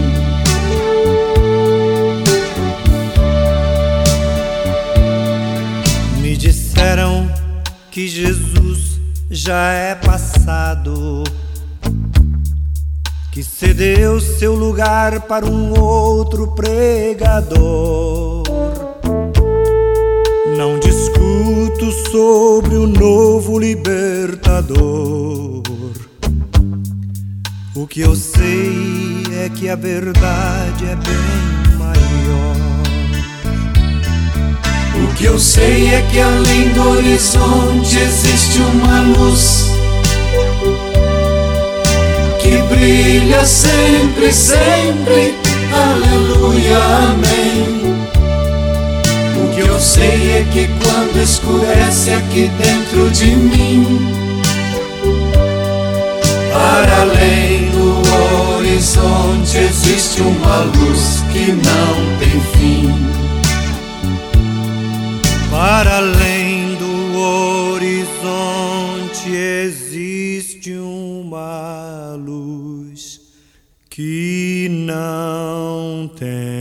Me 6.21 6.37
disseram 6.37 7.27
que 7.89 8.07
Jesus 8.07 8.99
já 9.31 9.71
é 9.71 9.95
passado 9.95 11.23
que 13.31 13.43
cedeu 13.43 14.19
seu 14.19 14.53
lugar 14.53 15.21
para 15.21 15.45
um 15.45 15.79
outro 15.79 16.49
pregador. 16.49 18.43
Não 20.55 20.79
discuto 20.79 21.91
sobre 22.11 22.75
o 22.75 22.85
novo 22.85 23.57
libertador. 23.57 25.58
O 27.81 27.87
que 27.87 28.01
eu 28.01 28.13
sei 28.13 29.23
é 29.41 29.47
que 29.47 29.69
a 29.69 29.75
verdade 29.77 30.83
é 30.83 30.95
bem 30.97 31.77
maior. 31.77 32.55
O 35.01 35.13
que 35.15 35.23
eu 35.23 35.39
sei 35.39 35.87
é 35.87 36.01
que 36.11 36.19
além 36.19 36.73
do 36.73 36.89
horizonte 36.89 37.97
existe 37.97 38.59
uma 38.59 38.99
luz 39.17 39.67
que 42.41 42.57
brilha 42.75 43.45
sempre, 43.45 44.33
sempre. 44.33 45.35
Aleluia, 45.71 46.77
amém. 47.13 47.95
O 49.41 49.55
que 49.55 49.61
eu 49.61 49.79
sei 49.79 50.31
é 50.31 50.45
que 50.51 50.67
quando 50.83 51.23
escurece 51.23 52.11
aqui 52.11 52.51
dentro 52.61 53.09
de 53.09 53.37
mim, 53.37 54.15
para 56.51 57.03
além 57.03 57.68
horizonte 58.33 59.57
existe 59.57 60.21
uma 60.21 60.57
luz 60.63 61.23
que 61.31 61.51
não 61.51 62.17
tem 62.19 62.41
fim. 62.53 62.89
Para 65.49 65.97
além 65.97 66.75
do 66.75 67.17
horizonte 67.17 67.99
existe 69.31 70.73
uma 70.73 72.15
luz 72.17 73.19
que 73.89 74.67
não 74.69 76.07
tem 76.15 76.58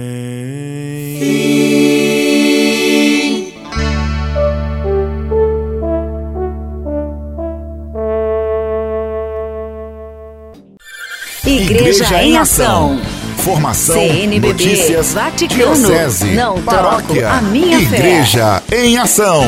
Igreja, 11.88 12.22
em 12.22 12.36
Ação. 12.36 13.00
Formação, 13.38 13.94
CNBB, 13.94 14.48
notícias, 14.48 15.14
Vaticano, 15.14 15.74
diocese, 15.74 16.26
não 16.32 16.60
paróquia, 16.60 17.30
a 17.30 17.40
minha 17.40 17.78
Igreja 17.80 18.62
fé. 18.68 18.84
em 18.84 18.98
Ação. 18.98 19.42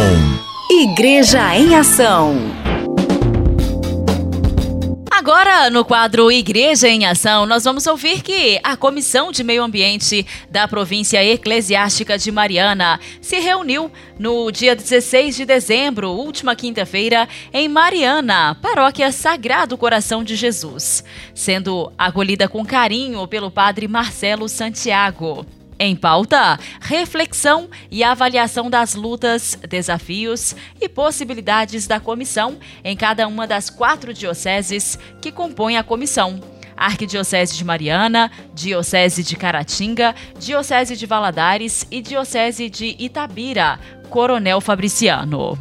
Igreja 0.71 1.55
em 1.55 1.75
Ação. 1.77 2.37
Agora, 5.31 5.71
no 5.71 5.85
quadro 5.85 6.33
Igreja 6.33 6.89
em 6.89 7.07
Ação, 7.07 7.47
nós 7.47 7.63
vamos 7.63 7.87
ouvir 7.87 8.21
que 8.21 8.59
a 8.65 8.77
Comissão 8.77 9.31
de 9.31 9.45
Meio 9.45 9.63
Ambiente 9.63 10.27
da 10.51 10.67
Província 10.67 11.25
Eclesiástica 11.25 12.19
de 12.19 12.33
Mariana 12.33 12.99
se 13.21 13.39
reuniu 13.39 13.93
no 14.19 14.51
dia 14.51 14.75
16 14.75 15.37
de 15.37 15.45
dezembro, 15.45 16.11
última 16.11 16.57
quinta-feira, 16.57 17.29
em 17.53 17.69
Mariana, 17.69 18.57
paróquia 18.61 19.13
Sagrado 19.13 19.79
Coração 19.79 20.25
de 20.25 20.35
Jesus, 20.35 21.05
sendo 21.33 21.93
acolhida 21.97 22.49
com 22.49 22.67
carinho 22.67 23.25
pelo 23.29 23.53
padre 23.53 23.87
Marcelo 23.87 24.49
Santiago. 24.49 25.47
Em 25.83 25.97
pauta, 25.97 26.61
reflexão 26.79 27.71
e 27.91 28.05
avaliação 28.05 28.69
das 28.69 28.95
lutas, 28.95 29.59
desafios 29.67 30.55
e 30.79 30.91
possibilidades 30.91 31.87
da 31.87 31.99
comissão 31.99 32.59
em 32.85 32.95
cada 32.95 33.27
uma 33.27 33.47
das 33.47 33.71
quatro 33.71 34.13
dioceses 34.13 34.99
que 35.23 35.33
compõem 35.33 35.79
a 35.79 35.83
comissão. 35.83 36.39
Arquidiocese 36.77 37.57
de 37.57 37.65
Mariana, 37.65 38.31
Diocese 38.53 39.23
de 39.23 39.35
Caratinga, 39.37 40.15
Diocese 40.39 40.99
de 40.99 41.07
Valadares 41.07 41.87
e 41.91 42.03
Diocese 42.03 42.69
de 42.69 42.95
Itabira, 42.99 43.81
Coronel 44.11 44.61
Fabriciano. 44.61 45.59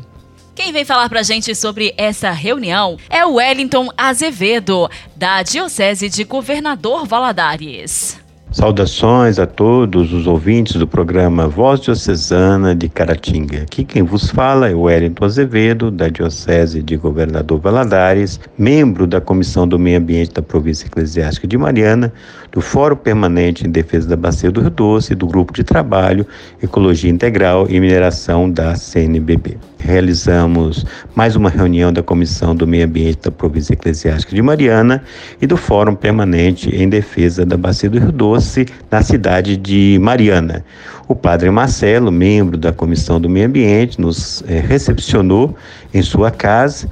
Quem 0.54 0.74
vem 0.74 0.84
falar 0.84 1.08
pra 1.08 1.24
gente 1.24 1.56
sobre 1.56 1.94
essa 1.96 2.32
reunião 2.32 2.98
é 3.10 3.26
o 3.26 3.36
Wellington 3.36 3.88
Azevedo, 3.96 4.90
da 5.16 5.44
Diocese 5.44 6.10
de 6.10 6.26
Governador 6.26 7.08
Valadares. 7.08 8.19
Saudações 8.52 9.38
a 9.38 9.46
todos 9.46 10.12
os 10.12 10.26
ouvintes 10.26 10.76
do 10.76 10.88
programa 10.88 11.48
Voz 11.48 11.80
Diocesana 11.82 12.74
de 12.74 12.90
Caratinga. 12.90 13.62
Aqui 13.62 13.84
quem 13.84 14.02
vos 14.02 14.32
fala 14.32 14.68
é 14.68 14.74
o 14.74 14.82
Wellington 14.82 15.24
Azevedo, 15.24 15.92
da 15.92 16.08
Diocese 16.08 16.82
de 16.82 16.98
Governador 16.98 17.60
Valadares, 17.60 18.40
membro 18.58 19.06
da 19.06 19.22
Comissão 19.22 19.68
do 19.68 19.78
Meio 19.78 20.00
Ambiente 20.00 20.34
da 20.34 20.42
Província 20.42 20.88
Eclesiástica 20.88 21.48
de 21.48 21.60
Mariana, 21.60 22.12
do 22.52 22.60
Fórum 22.60 22.96
Permanente 22.96 23.68
em 23.68 23.70
Defesa 23.70 24.10
da 24.10 24.16
Bacia 24.16 24.50
do 24.50 24.62
Rio 24.62 24.72
Doce 24.72 25.14
e 25.14 25.16
do 25.16 25.28
Grupo 25.28 25.54
de 25.54 25.64
Trabalho 25.64 26.26
Ecologia 26.62 27.12
Integral 27.12 27.68
e 27.70 27.80
Mineração 27.80 28.50
da 28.50 28.74
CNBB. 28.74 29.58
Realizamos 29.80 30.86
mais 31.16 31.36
uma 31.36 31.50
reunião 31.50 31.92
da 31.92 32.04
Comissão 32.04 32.54
do 32.54 32.68
Meio 32.68 32.86
Ambiente 32.86 33.20
da 33.24 33.32
Província 33.32 33.74
Eclesiástica 33.74 34.36
de 34.36 34.42
Mariana 34.42 35.04
e 35.42 35.48
do 35.48 35.56
Fórum 35.56 35.96
Permanente 35.96 36.70
em 36.76 36.88
Defesa 36.88 37.46
da 37.46 37.58
Bacia 37.58 37.90
do 37.90 37.98
Rio 37.98 38.12
Doce 38.12 38.68
na 38.92 39.02
cidade 39.02 39.56
de 39.58 39.98
Mariana. 40.02 40.64
O 41.08 41.16
padre 41.16 41.50
Marcelo, 41.50 42.12
membro 42.12 42.58
da 42.58 42.72
Comissão 42.72 43.20
do 43.20 43.30
Meio 43.30 43.48
Ambiente, 43.48 44.00
nos 44.00 44.44
eh, 44.48 44.60
recepcionou 44.60 45.56
em 45.94 46.02
sua 46.02 46.30
casa 46.30 46.88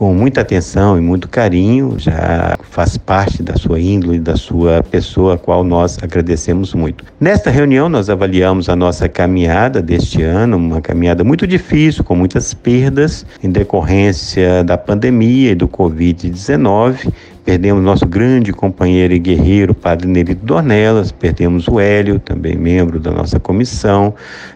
com 0.00 0.14
muita 0.14 0.40
atenção 0.40 0.96
e 0.96 1.00
muito 1.02 1.28
carinho, 1.28 1.96
já 1.98 2.56
faz 2.62 2.96
parte 2.96 3.42
da 3.42 3.54
sua 3.58 3.78
índole, 3.78 4.18
da 4.18 4.34
sua 4.34 4.82
pessoa, 4.82 5.34
a 5.34 5.36
qual 5.36 5.62
nós 5.62 5.98
agradecemos 6.02 6.72
muito. 6.72 7.04
Nesta 7.20 7.50
reunião, 7.50 7.86
nós 7.86 8.08
avaliamos 8.08 8.70
a 8.70 8.74
nossa 8.74 9.10
caminhada 9.10 9.82
deste 9.82 10.22
ano, 10.22 10.56
uma 10.56 10.80
caminhada 10.80 11.22
muito 11.22 11.46
difícil, 11.46 12.02
com 12.02 12.16
muitas 12.16 12.54
perdas 12.54 13.26
em 13.44 13.50
decorrência 13.50 14.64
da 14.64 14.78
pandemia 14.78 15.50
e 15.50 15.54
do 15.54 15.68
Covid-19 15.68 17.12
Perdemos 17.50 17.82
nosso 17.82 18.06
grande 18.06 18.52
companheiro 18.52 19.12
e 19.12 19.18
guerreiro, 19.18 19.74
Padre 19.74 20.06
Nerito 20.06 20.46
Dornelas, 20.46 21.10
perdemos 21.10 21.66
o 21.66 21.80
Hélio, 21.80 22.20
também 22.20 22.54
membro 22.54 23.00
da 23.00 23.10
nossa 23.10 23.40
comissão 23.40 24.14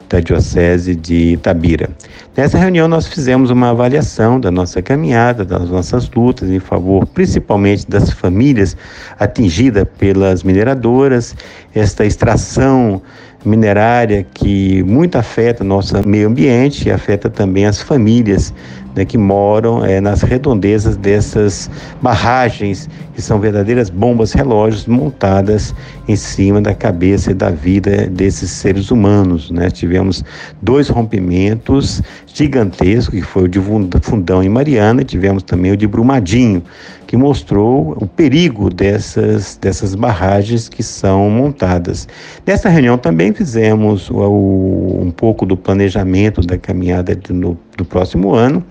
da 0.09 0.21
Diocese 0.21 0.95
de 0.95 1.33
Itabira. 1.33 1.91
Nessa 2.37 2.57
reunião 2.57 2.87
nós 2.87 3.09
fizemos 3.09 3.51
uma 3.51 3.71
avaliação 3.71 4.39
da 4.39 4.49
nossa 4.49 4.81
caminhada, 4.81 5.45
das 5.45 5.69
nossas 5.69 6.09
lutas 6.09 6.49
em 6.49 6.61
favor 6.61 7.05
principalmente 7.05 7.85
das 7.91 8.11
famílias 8.11 8.77
atingidas 9.19 9.89
pelas 9.99 10.45
mineradoras, 10.45 11.35
esta 11.75 12.07
extração 12.07 13.03
minerária 13.45 14.25
que 14.33 14.85
muito 14.85 15.19
afeta 15.19 15.65
nosso 15.65 15.95
meio 16.09 16.29
ambiente 16.29 16.89
e 16.89 16.93
afeta 16.93 17.29
também 17.29 17.67
as 17.67 17.83
famílias 17.83 18.55
né, 18.95 19.05
que 19.05 19.19
moram 19.19 19.85
é, 19.85 20.01
nas 20.01 20.23
redondezas 20.23 20.97
dessas 20.97 21.71
barragens, 22.01 22.89
que 23.15 23.23
são 23.23 23.39
verdadeiras 23.39 23.91
bombas 23.91 24.33
relógios 24.33 24.87
montadas 24.87 25.75
em 26.09 26.17
cima 26.17 26.61
da 26.61 26.75
cabeça 26.75 27.31
e 27.31 27.35
da 27.35 27.51
vida 27.51 28.07
desses 28.07 28.51
seres 28.51 28.91
humanos. 28.91 29.51
Né? 29.51 29.71
Tivemos 29.71 30.25
dois 30.63 30.89
rompimentos 30.89 32.03
gigantescos, 32.27 33.15
que 33.15 33.23
foi 33.23 33.45
o 33.45 33.49
de 33.49 33.61
Fundão 34.03 34.43
em 34.43 34.49
Mariana, 34.49 35.03
e 35.03 35.05
tivemos 35.05 35.43
também 35.43 35.73
o 35.73 35.77
de 35.77 35.87
Brumadinho, 35.87 36.63
que 37.07 37.17
mostrou 37.17 37.97
o 38.01 38.07
perigo 38.07 38.71
dessas, 38.71 39.57
dessas 39.61 39.95
barragens 39.95 40.69
que 40.69 40.83
são 40.83 41.31
montadas. 41.31 42.09
Nessa 42.47 42.69
reunião 42.69 42.99
também 42.99 43.33
fizemos 43.33 44.11
o, 44.11 44.17
o, 44.17 45.03
um 45.03 45.11
pouco 45.11 45.47
do 45.47 45.57
planejamento 45.57 46.41
da 46.41 46.59
caminhada 46.59 47.15
do, 47.15 47.57
do 47.77 47.85
próximo 47.85 48.35
ano. 48.35 48.65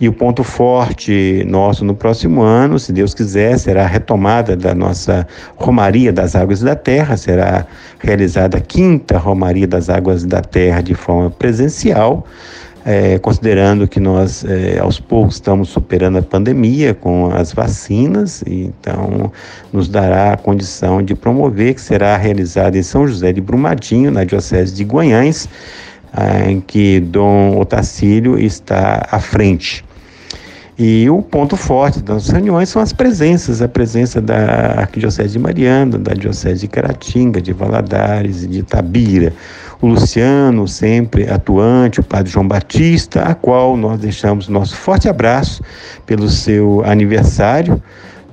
E 0.00 0.08
o 0.08 0.12
ponto 0.12 0.42
forte 0.42 1.44
nosso 1.46 1.84
no 1.84 1.94
próximo 1.94 2.42
ano, 2.42 2.78
se 2.78 2.92
Deus 2.92 3.14
quiser, 3.14 3.58
será 3.58 3.84
a 3.84 3.86
retomada 3.86 4.56
da 4.56 4.74
nossa 4.74 5.26
Romaria 5.56 6.12
das 6.12 6.34
Águas 6.34 6.60
da 6.60 6.74
Terra. 6.74 7.16
Será 7.16 7.66
realizada 8.00 8.58
a 8.58 8.60
quinta 8.60 9.18
Romaria 9.18 9.66
das 9.66 9.88
Águas 9.88 10.24
da 10.24 10.40
Terra 10.40 10.80
de 10.80 10.94
forma 10.94 11.30
presencial 11.30 12.26
é, 12.84 13.18
considerando 13.18 13.88
que 13.88 13.98
nós 13.98 14.44
é, 14.44 14.78
aos 14.78 15.00
poucos 15.00 15.36
estamos 15.36 15.70
superando 15.70 16.18
a 16.18 16.22
pandemia 16.22 16.92
com 16.92 17.30
as 17.34 17.52
vacinas, 17.52 18.44
então 18.46 19.32
nos 19.72 19.88
dará 19.88 20.34
a 20.34 20.36
condição 20.36 21.02
de 21.02 21.14
promover 21.14 21.74
que 21.74 21.80
será 21.80 22.16
realizada 22.16 22.76
em 22.76 22.82
São 22.82 23.08
José 23.08 23.32
de 23.32 23.40
Brumadinho, 23.40 24.10
na 24.10 24.24
Diocese 24.24 24.74
de 24.74 24.84
Guanhães, 24.84 25.48
ah, 26.12 26.50
em 26.50 26.60
que 26.60 27.00
Dom 27.00 27.58
Otacílio 27.58 28.38
está 28.38 29.06
à 29.10 29.18
frente. 29.18 29.84
E 30.76 31.08
o 31.08 31.22
ponto 31.22 31.56
forte 31.56 32.00
das 32.00 32.28
reuniões 32.28 32.68
são 32.68 32.82
as 32.82 32.92
presenças, 32.92 33.62
a 33.62 33.68
presença 33.68 34.20
da 34.20 34.80
Arquidiocese 34.80 35.34
de 35.34 35.38
Mariana, 35.38 35.98
da 35.98 36.14
Diocese 36.14 36.62
de 36.62 36.68
Caratinga, 36.68 37.40
de 37.40 37.52
Valadares 37.52 38.42
e 38.42 38.48
de 38.48 38.58
Itabira, 38.58 39.32
o 39.80 39.86
Luciano, 39.86 40.66
sempre 40.66 41.28
atuante, 41.28 42.00
o 42.00 42.04
Padre 42.04 42.30
João 42.30 42.46
Batista, 42.46 43.22
a 43.22 43.34
qual 43.34 43.76
nós 43.76 43.98
deixamos 43.98 44.48
nosso 44.48 44.76
forte 44.76 45.08
abraço 45.08 45.62
pelo 46.06 46.28
seu 46.28 46.82
aniversário, 46.84 47.82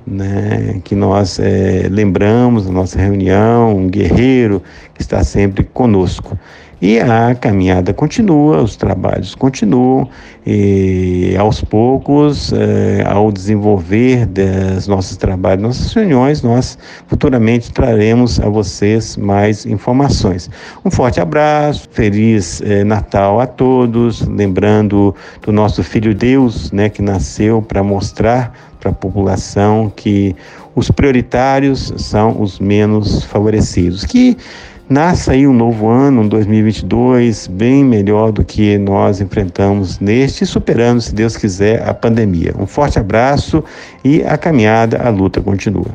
né, 0.06 0.80
que 0.84 0.94
nós 0.94 1.38
é, 1.38 1.86
lembramos 1.90 2.66
na 2.66 2.72
nossa 2.72 2.98
reunião, 2.98 3.76
um 3.76 3.88
guerreiro 3.88 4.62
que 4.94 5.02
está 5.02 5.22
sempre 5.22 5.64
conosco. 5.64 6.36
E 6.82 6.98
a 6.98 7.32
caminhada 7.36 7.94
continua, 7.94 8.60
os 8.60 8.74
trabalhos 8.74 9.36
continuam, 9.36 10.08
e 10.44 11.32
aos 11.38 11.60
poucos, 11.62 12.52
eh, 12.52 13.04
ao 13.06 13.30
desenvolver 13.30 14.26
dos 14.26 14.88
nossos 14.88 15.16
trabalhos, 15.16 15.62
nossas 15.62 15.92
reuniões, 15.92 16.42
nós 16.42 16.76
futuramente 17.06 17.72
traremos 17.72 18.40
a 18.40 18.48
vocês 18.48 19.16
mais 19.16 19.64
informações. 19.64 20.50
Um 20.84 20.90
forte 20.90 21.20
abraço, 21.20 21.88
feliz 21.92 22.60
eh, 22.60 22.82
Natal 22.82 23.38
a 23.38 23.46
todos, 23.46 24.26
lembrando 24.26 25.14
do 25.40 25.52
nosso 25.52 25.84
Filho 25.84 26.12
Deus, 26.12 26.72
né, 26.72 26.88
que 26.88 27.00
nasceu 27.00 27.62
para 27.62 27.84
mostrar 27.84 28.72
para 28.80 28.90
a 28.90 28.94
população 28.94 29.92
que 29.94 30.34
os 30.74 30.90
prioritários 30.90 31.92
são 31.96 32.42
os 32.42 32.58
menos 32.58 33.22
favorecidos. 33.22 34.04
Que 34.04 34.36
nasça 34.88 35.32
aí 35.32 35.46
um 35.46 35.52
novo 35.52 35.88
ano, 35.88 36.22
um 36.22 36.28
2022, 36.28 37.46
bem 37.46 37.84
melhor 37.84 38.32
do 38.32 38.44
que 38.44 38.76
nós 38.78 39.20
enfrentamos 39.20 39.98
neste, 39.98 40.44
superando, 40.44 41.00
se 41.00 41.14
Deus 41.14 41.36
quiser, 41.36 41.86
a 41.88 41.94
pandemia. 41.94 42.54
Um 42.58 42.66
forte 42.66 42.98
abraço 42.98 43.62
e 44.04 44.22
a 44.22 44.36
caminhada, 44.36 44.98
a 44.98 45.08
luta 45.08 45.40
continua. 45.40 45.90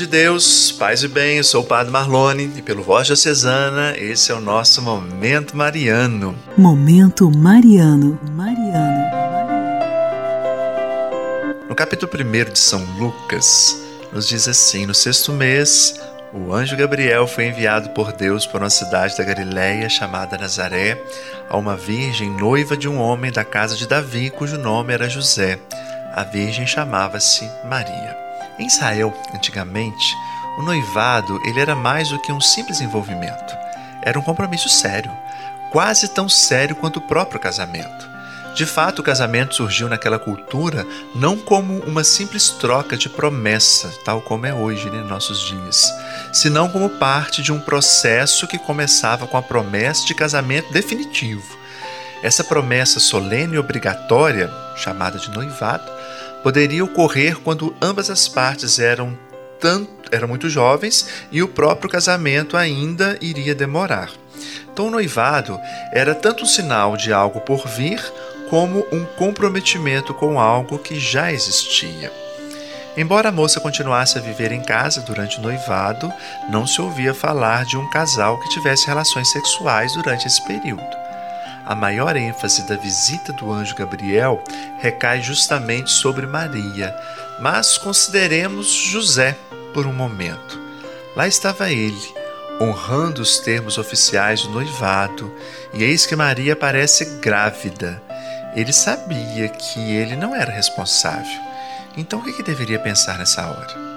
De 0.00 0.06
Deus, 0.06 0.72
paz 0.72 1.02
e 1.02 1.08
bem, 1.08 1.36
eu 1.36 1.44
sou 1.44 1.62
o 1.62 1.66
Padre 1.66 1.92
Marlone 1.92 2.50
e 2.56 2.62
pelo 2.62 2.82
Voz 2.82 3.06
Diocesana, 3.06 3.94
esse 3.98 4.32
é 4.32 4.34
o 4.34 4.40
nosso 4.40 4.80
Momento 4.80 5.54
Mariano. 5.54 6.34
Momento 6.56 7.30
Mariano, 7.30 8.18
Mariano. 8.32 9.04
No 11.68 11.74
capítulo 11.74 12.10
1 12.10 12.50
de 12.50 12.58
São 12.58 12.82
Lucas, 12.98 13.76
nos 14.10 14.26
diz 14.26 14.48
assim: 14.48 14.86
No 14.86 14.94
sexto 14.94 15.34
mês, 15.34 16.00
o 16.32 16.54
anjo 16.54 16.78
Gabriel 16.78 17.26
foi 17.26 17.48
enviado 17.48 17.90
por 17.90 18.10
Deus 18.10 18.46
para 18.46 18.64
uma 18.64 18.70
cidade 18.70 19.18
da 19.18 19.24
Galiléia 19.24 19.90
chamada 19.90 20.38
Nazaré, 20.38 20.98
a 21.46 21.58
uma 21.58 21.76
virgem 21.76 22.30
noiva 22.30 22.74
de 22.74 22.88
um 22.88 22.98
homem 22.98 23.30
da 23.30 23.44
casa 23.44 23.76
de 23.76 23.86
Davi, 23.86 24.30
cujo 24.30 24.56
nome 24.56 24.94
era 24.94 25.10
José. 25.10 25.58
A 26.14 26.24
virgem 26.24 26.66
chamava-se 26.66 27.46
Maria. 27.68 28.29
Em 28.60 28.66
Israel, 28.66 29.14
antigamente, 29.34 30.14
o 30.58 30.62
noivado 30.62 31.40
ele 31.46 31.58
era 31.58 31.74
mais 31.74 32.10
do 32.10 32.18
que 32.18 32.30
um 32.30 32.42
simples 32.42 32.82
envolvimento. 32.82 33.56
Era 34.02 34.18
um 34.18 34.22
compromisso 34.22 34.68
sério, 34.68 35.10
quase 35.70 36.08
tão 36.08 36.28
sério 36.28 36.76
quanto 36.76 36.98
o 36.98 37.02
próprio 37.02 37.40
casamento. 37.40 38.10
De 38.54 38.66
fato, 38.66 38.98
o 38.98 39.02
casamento 39.02 39.54
surgiu 39.54 39.88
naquela 39.88 40.18
cultura 40.18 40.86
não 41.14 41.38
como 41.38 41.78
uma 41.84 42.04
simples 42.04 42.50
troca 42.50 42.98
de 42.98 43.08
promessa, 43.08 43.90
tal 44.04 44.20
como 44.20 44.44
é 44.44 44.52
hoje 44.52 44.90
né, 44.90 45.00
nossos 45.04 45.40
dias, 45.40 45.90
senão 46.30 46.68
como 46.68 46.90
parte 46.90 47.42
de 47.42 47.52
um 47.52 47.60
processo 47.60 48.46
que 48.46 48.58
começava 48.58 49.26
com 49.26 49.38
a 49.38 49.42
promessa 49.42 50.04
de 50.04 50.14
casamento 50.14 50.70
definitivo. 50.70 51.56
Essa 52.22 52.44
promessa 52.44 53.00
solene 53.00 53.54
e 53.54 53.58
obrigatória, 53.58 54.50
chamada 54.76 55.18
de 55.18 55.30
noivado, 55.30 55.99
poderia 56.42 56.84
ocorrer 56.84 57.38
quando 57.38 57.74
ambas 57.80 58.10
as 58.10 58.28
partes 58.28 58.78
eram 58.78 59.16
tanto, 59.58 59.90
eram 60.10 60.26
muito 60.26 60.48
jovens 60.48 61.06
e 61.30 61.42
o 61.42 61.48
próprio 61.48 61.90
casamento 61.90 62.56
ainda 62.56 63.18
iria 63.20 63.54
demorar. 63.54 64.10
Então, 64.72 64.86
o 64.86 64.90
noivado 64.90 65.60
era 65.92 66.14
tanto 66.14 66.44
um 66.44 66.46
sinal 66.46 66.96
de 66.96 67.12
algo 67.12 67.40
por 67.40 67.66
vir, 67.66 68.00
como 68.48 68.84
um 68.90 69.04
comprometimento 69.04 70.12
com 70.14 70.40
algo 70.40 70.78
que 70.78 70.98
já 70.98 71.30
existia. 71.30 72.10
Embora 72.96 73.28
a 73.28 73.32
moça 73.32 73.60
continuasse 73.60 74.18
a 74.18 74.20
viver 74.20 74.50
em 74.50 74.60
casa 74.60 75.02
durante 75.02 75.38
o 75.38 75.42
noivado, 75.42 76.12
não 76.50 76.66
se 76.66 76.80
ouvia 76.80 77.14
falar 77.14 77.64
de 77.64 77.76
um 77.76 77.88
casal 77.90 78.40
que 78.40 78.48
tivesse 78.48 78.86
relações 78.88 79.30
sexuais 79.30 79.92
durante 79.94 80.26
esse 80.26 80.44
período 80.44 81.09
a 81.64 81.74
maior 81.74 82.16
ênfase 82.16 82.66
da 82.66 82.76
visita 82.76 83.32
do 83.32 83.52
anjo 83.52 83.74
Gabriel 83.74 84.42
recai 84.78 85.20
justamente 85.20 85.90
sobre 85.90 86.26
Maria, 86.26 86.94
mas 87.40 87.78
consideremos 87.78 88.66
José 88.68 89.36
por 89.72 89.86
um 89.86 89.92
momento. 89.92 90.60
Lá 91.16 91.26
estava 91.26 91.70
ele, 91.70 92.14
honrando 92.60 93.22
os 93.22 93.38
termos 93.38 93.78
oficiais 93.78 94.42
do 94.42 94.50
noivado, 94.50 95.34
e 95.72 95.82
eis 95.82 96.06
que 96.06 96.16
Maria 96.16 96.54
parece 96.54 97.04
grávida. 97.20 98.02
Ele 98.54 98.72
sabia 98.72 99.48
que 99.48 99.80
ele 99.80 100.16
não 100.16 100.34
era 100.34 100.50
responsável. 100.50 101.40
Então 101.96 102.20
o 102.20 102.24
que, 102.24 102.32
que 102.32 102.42
deveria 102.42 102.78
pensar 102.78 103.18
nessa 103.18 103.46
hora? 103.46 103.89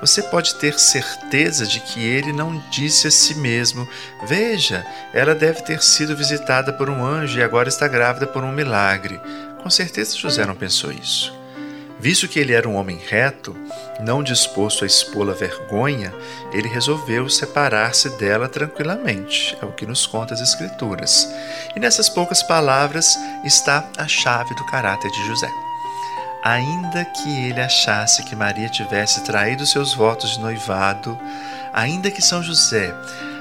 Você 0.00 0.22
pode 0.22 0.56
ter 0.56 0.78
certeza 0.78 1.66
de 1.66 1.80
que 1.80 2.04
ele 2.04 2.32
não 2.32 2.62
disse 2.70 3.06
a 3.06 3.10
si 3.10 3.34
mesmo: 3.34 3.88
Veja, 4.26 4.86
ela 5.12 5.34
deve 5.34 5.62
ter 5.62 5.82
sido 5.82 6.16
visitada 6.16 6.72
por 6.72 6.90
um 6.90 7.04
anjo 7.04 7.38
e 7.38 7.42
agora 7.42 7.68
está 7.68 7.88
grávida 7.88 8.26
por 8.26 8.44
um 8.44 8.52
milagre. 8.52 9.20
Com 9.62 9.70
certeza 9.70 10.16
José 10.16 10.44
não 10.44 10.54
pensou 10.54 10.92
isso. 10.92 11.34
Visto 11.98 12.28
que 12.28 12.38
ele 12.38 12.52
era 12.52 12.68
um 12.68 12.76
homem 12.76 13.00
reto, 13.08 13.56
não 14.00 14.22
disposto 14.22 14.84
a 14.84 14.86
expô-la 14.86 15.32
vergonha, 15.32 16.12
ele 16.52 16.68
resolveu 16.68 17.28
separar-se 17.28 18.10
dela 18.18 18.50
tranquilamente, 18.50 19.56
é 19.62 19.64
o 19.64 19.72
que 19.72 19.86
nos 19.86 20.06
conta 20.06 20.34
as 20.34 20.42
Escrituras. 20.42 21.26
E 21.74 21.80
nessas 21.80 22.10
poucas 22.10 22.42
palavras 22.42 23.16
está 23.44 23.88
a 23.96 24.06
chave 24.06 24.54
do 24.54 24.66
caráter 24.66 25.10
de 25.10 25.26
José 25.26 25.65
ainda 26.46 27.04
que 27.04 27.48
ele 27.48 27.60
achasse 27.60 28.22
que 28.22 28.36
Maria 28.36 28.68
tivesse 28.68 29.24
traído 29.24 29.66
seus 29.66 29.92
votos 29.92 30.30
de 30.30 30.38
noivado, 30.38 31.18
ainda 31.72 32.08
que 32.08 32.22
São 32.22 32.40
José 32.40 32.94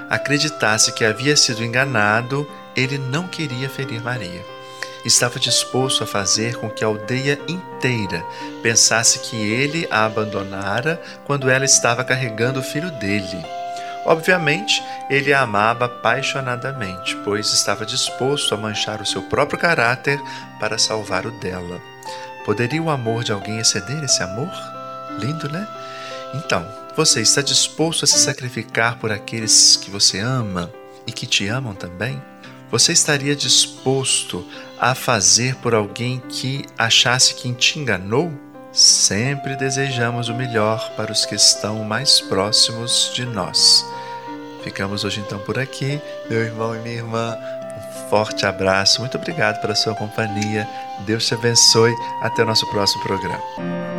acreditasse 0.10 0.92
que 0.92 1.06
havia 1.06 1.38
sido 1.38 1.64
enganado, 1.64 2.50
ele 2.76 2.98
não 2.98 3.28
queria 3.28 3.70
ferir 3.70 4.02
Maria. 4.02 4.44
Estava 5.06 5.40
disposto 5.40 6.04
a 6.04 6.08
fazer 6.08 6.56
com 6.56 6.68
que 6.68 6.84
a 6.84 6.88
aldeia 6.88 7.40
inteira 7.48 8.26
pensasse 8.64 9.20
que 9.20 9.36
ele 9.36 9.88
a 9.92 10.06
abandonara 10.06 11.00
quando 11.26 11.48
ela 11.48 11.64
estava 11.64 12.04
carregando 12.04 12.60
o 12.60 12.64
filho 12.64 12.90
dele. 12.90 13.46
Obviamente, 14.04 14.84
ele 15.12 15.32
a 15.32 15.42
amava 15.42 15.86
apaixonadamente, 15.86 17.16
pois 17.18 17.54
estava 17.54 17.86
disposto 17.86 18.56
a 18.56 18.58
manchar 18.58 19.00
o 19.00 19.06
seu 19.06 19.22
próprio 19.22 19.60
caráter 19.60 20.20
para 20.60 20.80
salvar 20.80 21.28
o 21.28 21.32
dela. 21.32 21.95
Poderia 22.46 22.82
o 22.82 22.92
amor 22.92 23.24
de 23.24 23.32
alguém 23.32 23.58
exceder 23.58 24.04
esse 24.04 24.22
amor? 24.22 24.52
Lindo, 25.20 25.50
né? 25.50 25.68
Então, 26.36 26.64
você 26.96 27.22
está 27.22 27.42
disposto 27.42 28.04
a 28.04 28.08
se 28.08 28.20
sacrificar 28.20 29.00
por 29.00 29.12
aqueles 29.12 29.76
que 29.76 29.90
você 29.90 30.20
ama 30.20 30.72
e 31.08 31.12
que 31.12 31.26
te 31.26 31.48
amam 31.48 31.74
também? 31.74 32.22
Você 32.70 32.92
estaria 32.92 33.36
disposto 33.36 34.46
a 34.80 34.94
fazer 34.94 35.56
por 35.56 35.74
alguém 35.74 36.22
que 36.30 36.66
achasse 36.78 37.34
que 37.34 37.52
te 37.54 37.80
enganou? 37.80 38.32
Sempre 38.72 39.56
desejamos 39.56 40.30
o 40.30 40.36
melhor 40.36 40.92
para 40.96 41.12
os 41.12 41.26
que 41.26 41.36
estão 41.36 41.84
mais 41.84 42.20
próximos 42.20 43.12
de 43.16 43.26
nós. 43.26 43.86
Ficamos 44.64 45.04
hoje 45.04 45.22
então 45.22 45.40
por 45.40 45.58
aqui, 45.58 46.02
meu 46.30 46.42
irmão 46.42 46.76
e 46.76 46.80
minha 46.80 46.96
irmã 46.96 47.38
forte 48.10 48.46
abraço, 48.46 49.02
muito 49.02 49.18
obrigado 49.18 49.60
pela 49.62 49.76
sua 49.76 49.96
companhia. 49.96 50.68
Deus 51.06 51.26
te 51.26 51.34
abençoe. 51.34 51.94
Até 52.22 52.44
o 52.44 52.46
nosso 52.46 52.70
próximo 52.70 53.04
programa. 53.04 53.95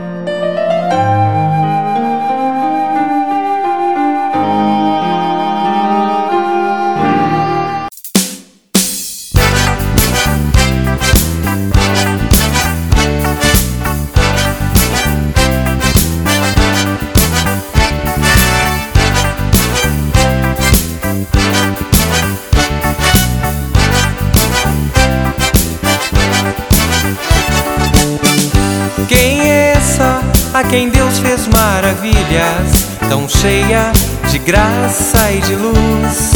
Graça 34.47 35.33
e 35.33 35.41
de 35.41 35.57
luz. 35.57 36.31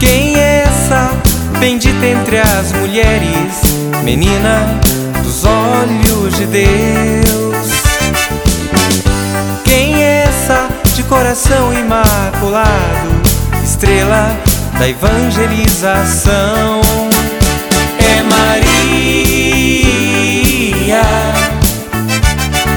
Quem 0.00 0.34
é 0.36 0.64
essa 0.66 1.12
bendita 1.60 2.04
entre 2.04 2.38
as 2.38 2.72
mulheres, 2.72 3.62
menina 4.02 4.80
dos 5.22 5.44
olhos 5.44 6.34
de 6.34 6.46
Deus? 6.46 7.68
Quem 9.64 10.02
é 10.02 10.24
essa 10.26 10.68
de 10.96 11.04
coração 11.04 11.72
imaculado, 11.72 13.22
estrela 13.62 14.36
da 14.80 14.88
evangelização? 14.88 16.80
É 18.00 18.22
Maria, 18.24 18.72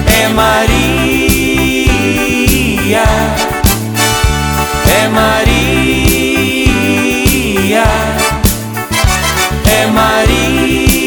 é 0.06 0.28
Maria, 0.28 1.01
é 3.00 5.08
Maria, 5.08 5.44
é 9.66 9.86
Maria, 9.86 11.06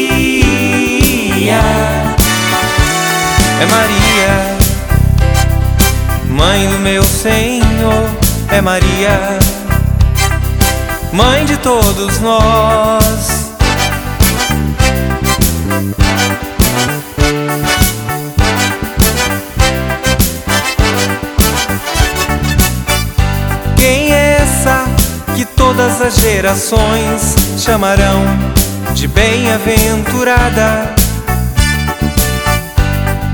é 3.60 3.66
Maria, 3.66 4.56
Mãe 6.28 6.68
do 6.68 6.80
meu 6.80 7.04
Senhor, 7.04 8.10
é 8.50 8.60
Maria, 8.60 9.38
Mãe 11.12 11.44
de 11.44 11.56
todos 11.58 12.18
nós. 12.20 13.55
Todas 25.96 26.02
as 26.02 26.16
gerações 26.16 27.34
chamarão 27.58 28.22
de 28.94 29.08
bem-aventurada? 29.08 30.94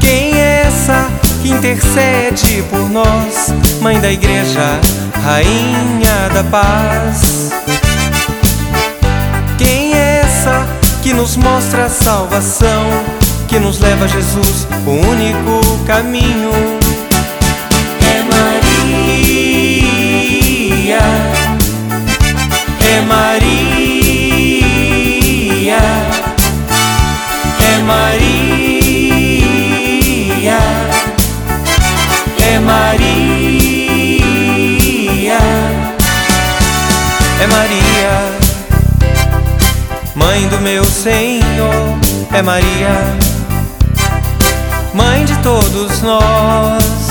Quem 0.00 0.32
é 0.38 0.62
essa 0.66 1.08
que 1.40 1.50
intercede 1.50 2.62
por 2.70 2.88
nós, 2.88 3.52
Mãe 3.80 4.00
da 4.00 4.12
Igreja, 4.12 4.80
Rainha 5.24 6.28
da 6.32 6.44
Paz? 6.44 7.50
Quem 9.58 9.94
é 9.94 10.20
essa 10.24 10.64
que 11.02 11.12
nos 11.12 11.36
mostra 11.36 11.86
a 11.86 11.90
salvação, 11.90 12.86
que 13.48 13.58
nos 13.58 13.80
leva 13.80 14.04
a 14.04 14.08
Jesus, 14.08 14.68
o 14.86 14.90
único 15.08 15.60
caminho? 15.84 16.52
É 18.00 18.22
Maria, 18.22 19.62
é 22.92 23.00
Maria, 23.00 23.32
é 27.58 27.78
Maria, 27.78 28.58
é 32.38 32.58
Maria, 32.58 32.98
é 37.40 37.46
Maria. 37.46 38.12
Mãe 40.14 40.46
do 40.48 40.60
meu 40.60 40.84
Senhor 40.84 41.98
é 42.34 42.42
Maria, 42.42 43.16
Mãe 44.92 45.24
de 45.24 45.34
todos 45.38 46.02
nós. 46.02 47.01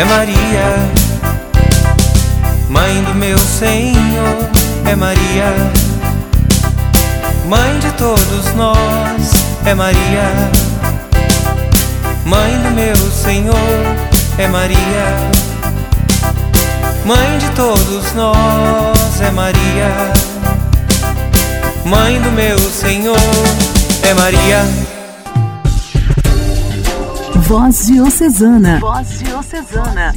É 0.00 0.04
Maria, 0.04 0.90
Mãe 2.70 3.04
do 3.04 3.14
meu 3.14 3.38
Senhor, 3.38 4.48
é 4.86 4.96
Maria, 4.96 5.52
Mãe 7.46 7.78
de 7.80 7.92
todos 7.92 8.54
nós, 8.54 9.30
é 9.66 9.74
Maria, 9.74 10.50
Mãe 12.24 12.58
do 12.62 12.70
meu 12.70 12.96
Senhor, 13.12 13.54
é 14.38 14.48
Maria, 14.48 14.78
Mãe 17.04 17.38
de 17.38 17.50
todos 17.50 18.14
nós, 18.14 19.20
é 19.20 19.30
Maria, 19.30 20.12
Mãe 21.84 22.18
do 22.22 22.30
meu 22.30 22.58
Senhor, 22.58 23.18
é 24.02 24.14
Maria. 24.14 24.99
Voz 27.50 27.88
Diocesana. 27.88 28.78
Voz 28.78 29.18
Diocesana. 29.18 30.14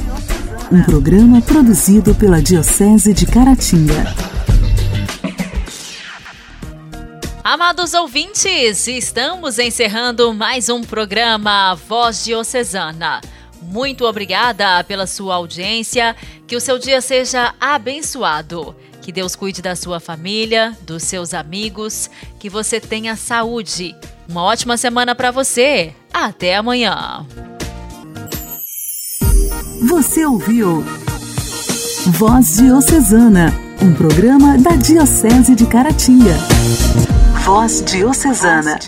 Um 0.70 0.84
programa 0.84 1.42
produzido 1.42 2.14
pela 2.14 2.40
Diocese 2.40 3.12
de 3.12 3.26
Caratinga. 3.26 4.14
Amados 7.42 7.92
ouvintes, 7.92 8.86
estamos 8.86 9.58
encerrando 9.58 10.32
mais 10.32 10.68
um 10.68 10.82
programa 10.82 11.74
Voz 11.74 12.22
Diocesana. 12.24 13.20
Muito 13.60 14.04
obrigada 14.04 14.84
pela 14.84 15.04
sua 15.04 15.34
audiência, 15.34 16.14
que 16.46 16.54
o 16.54 16.60
seu 16.60 16.78
dia 16.78 17.00
seja 17.00 17.52
abençoado. 17.60 18.76
Que 19.02 19.10
Deus 19.10 19.34
cuide 19.34 19.60
da 19.60 19.74
sua 19.74 19.98
família, 19.98 20.78
dos 20.82 21.02
seus 21.02 21.34
amigos, 21.34 22.08
que 22.38 22.48
você 22.48 22.78
tenha 22.78 23.16
saúde. 23.16 23.92
Uma 24.28 24.42
ótima 24.42 24.76
semana 24.76 25.14
para 25.14 25.30
você. 25.30 25.92
Até 26.12 26.56
amanhã. 26.56 27.26
Você 29.88 30.24
ouviu 30.24 30.82
Voz 32.06 32.56
Diocesana, 32.56 33.52
um 33.82 33.94
programa 33.94 34.58
da 34.58 34.76
Diocese 34.76 35.54
de 35.54 35.66
Caratinga. 35.66 36.34
Voz 37.44 37.82
Diocesana. 37.82 38.78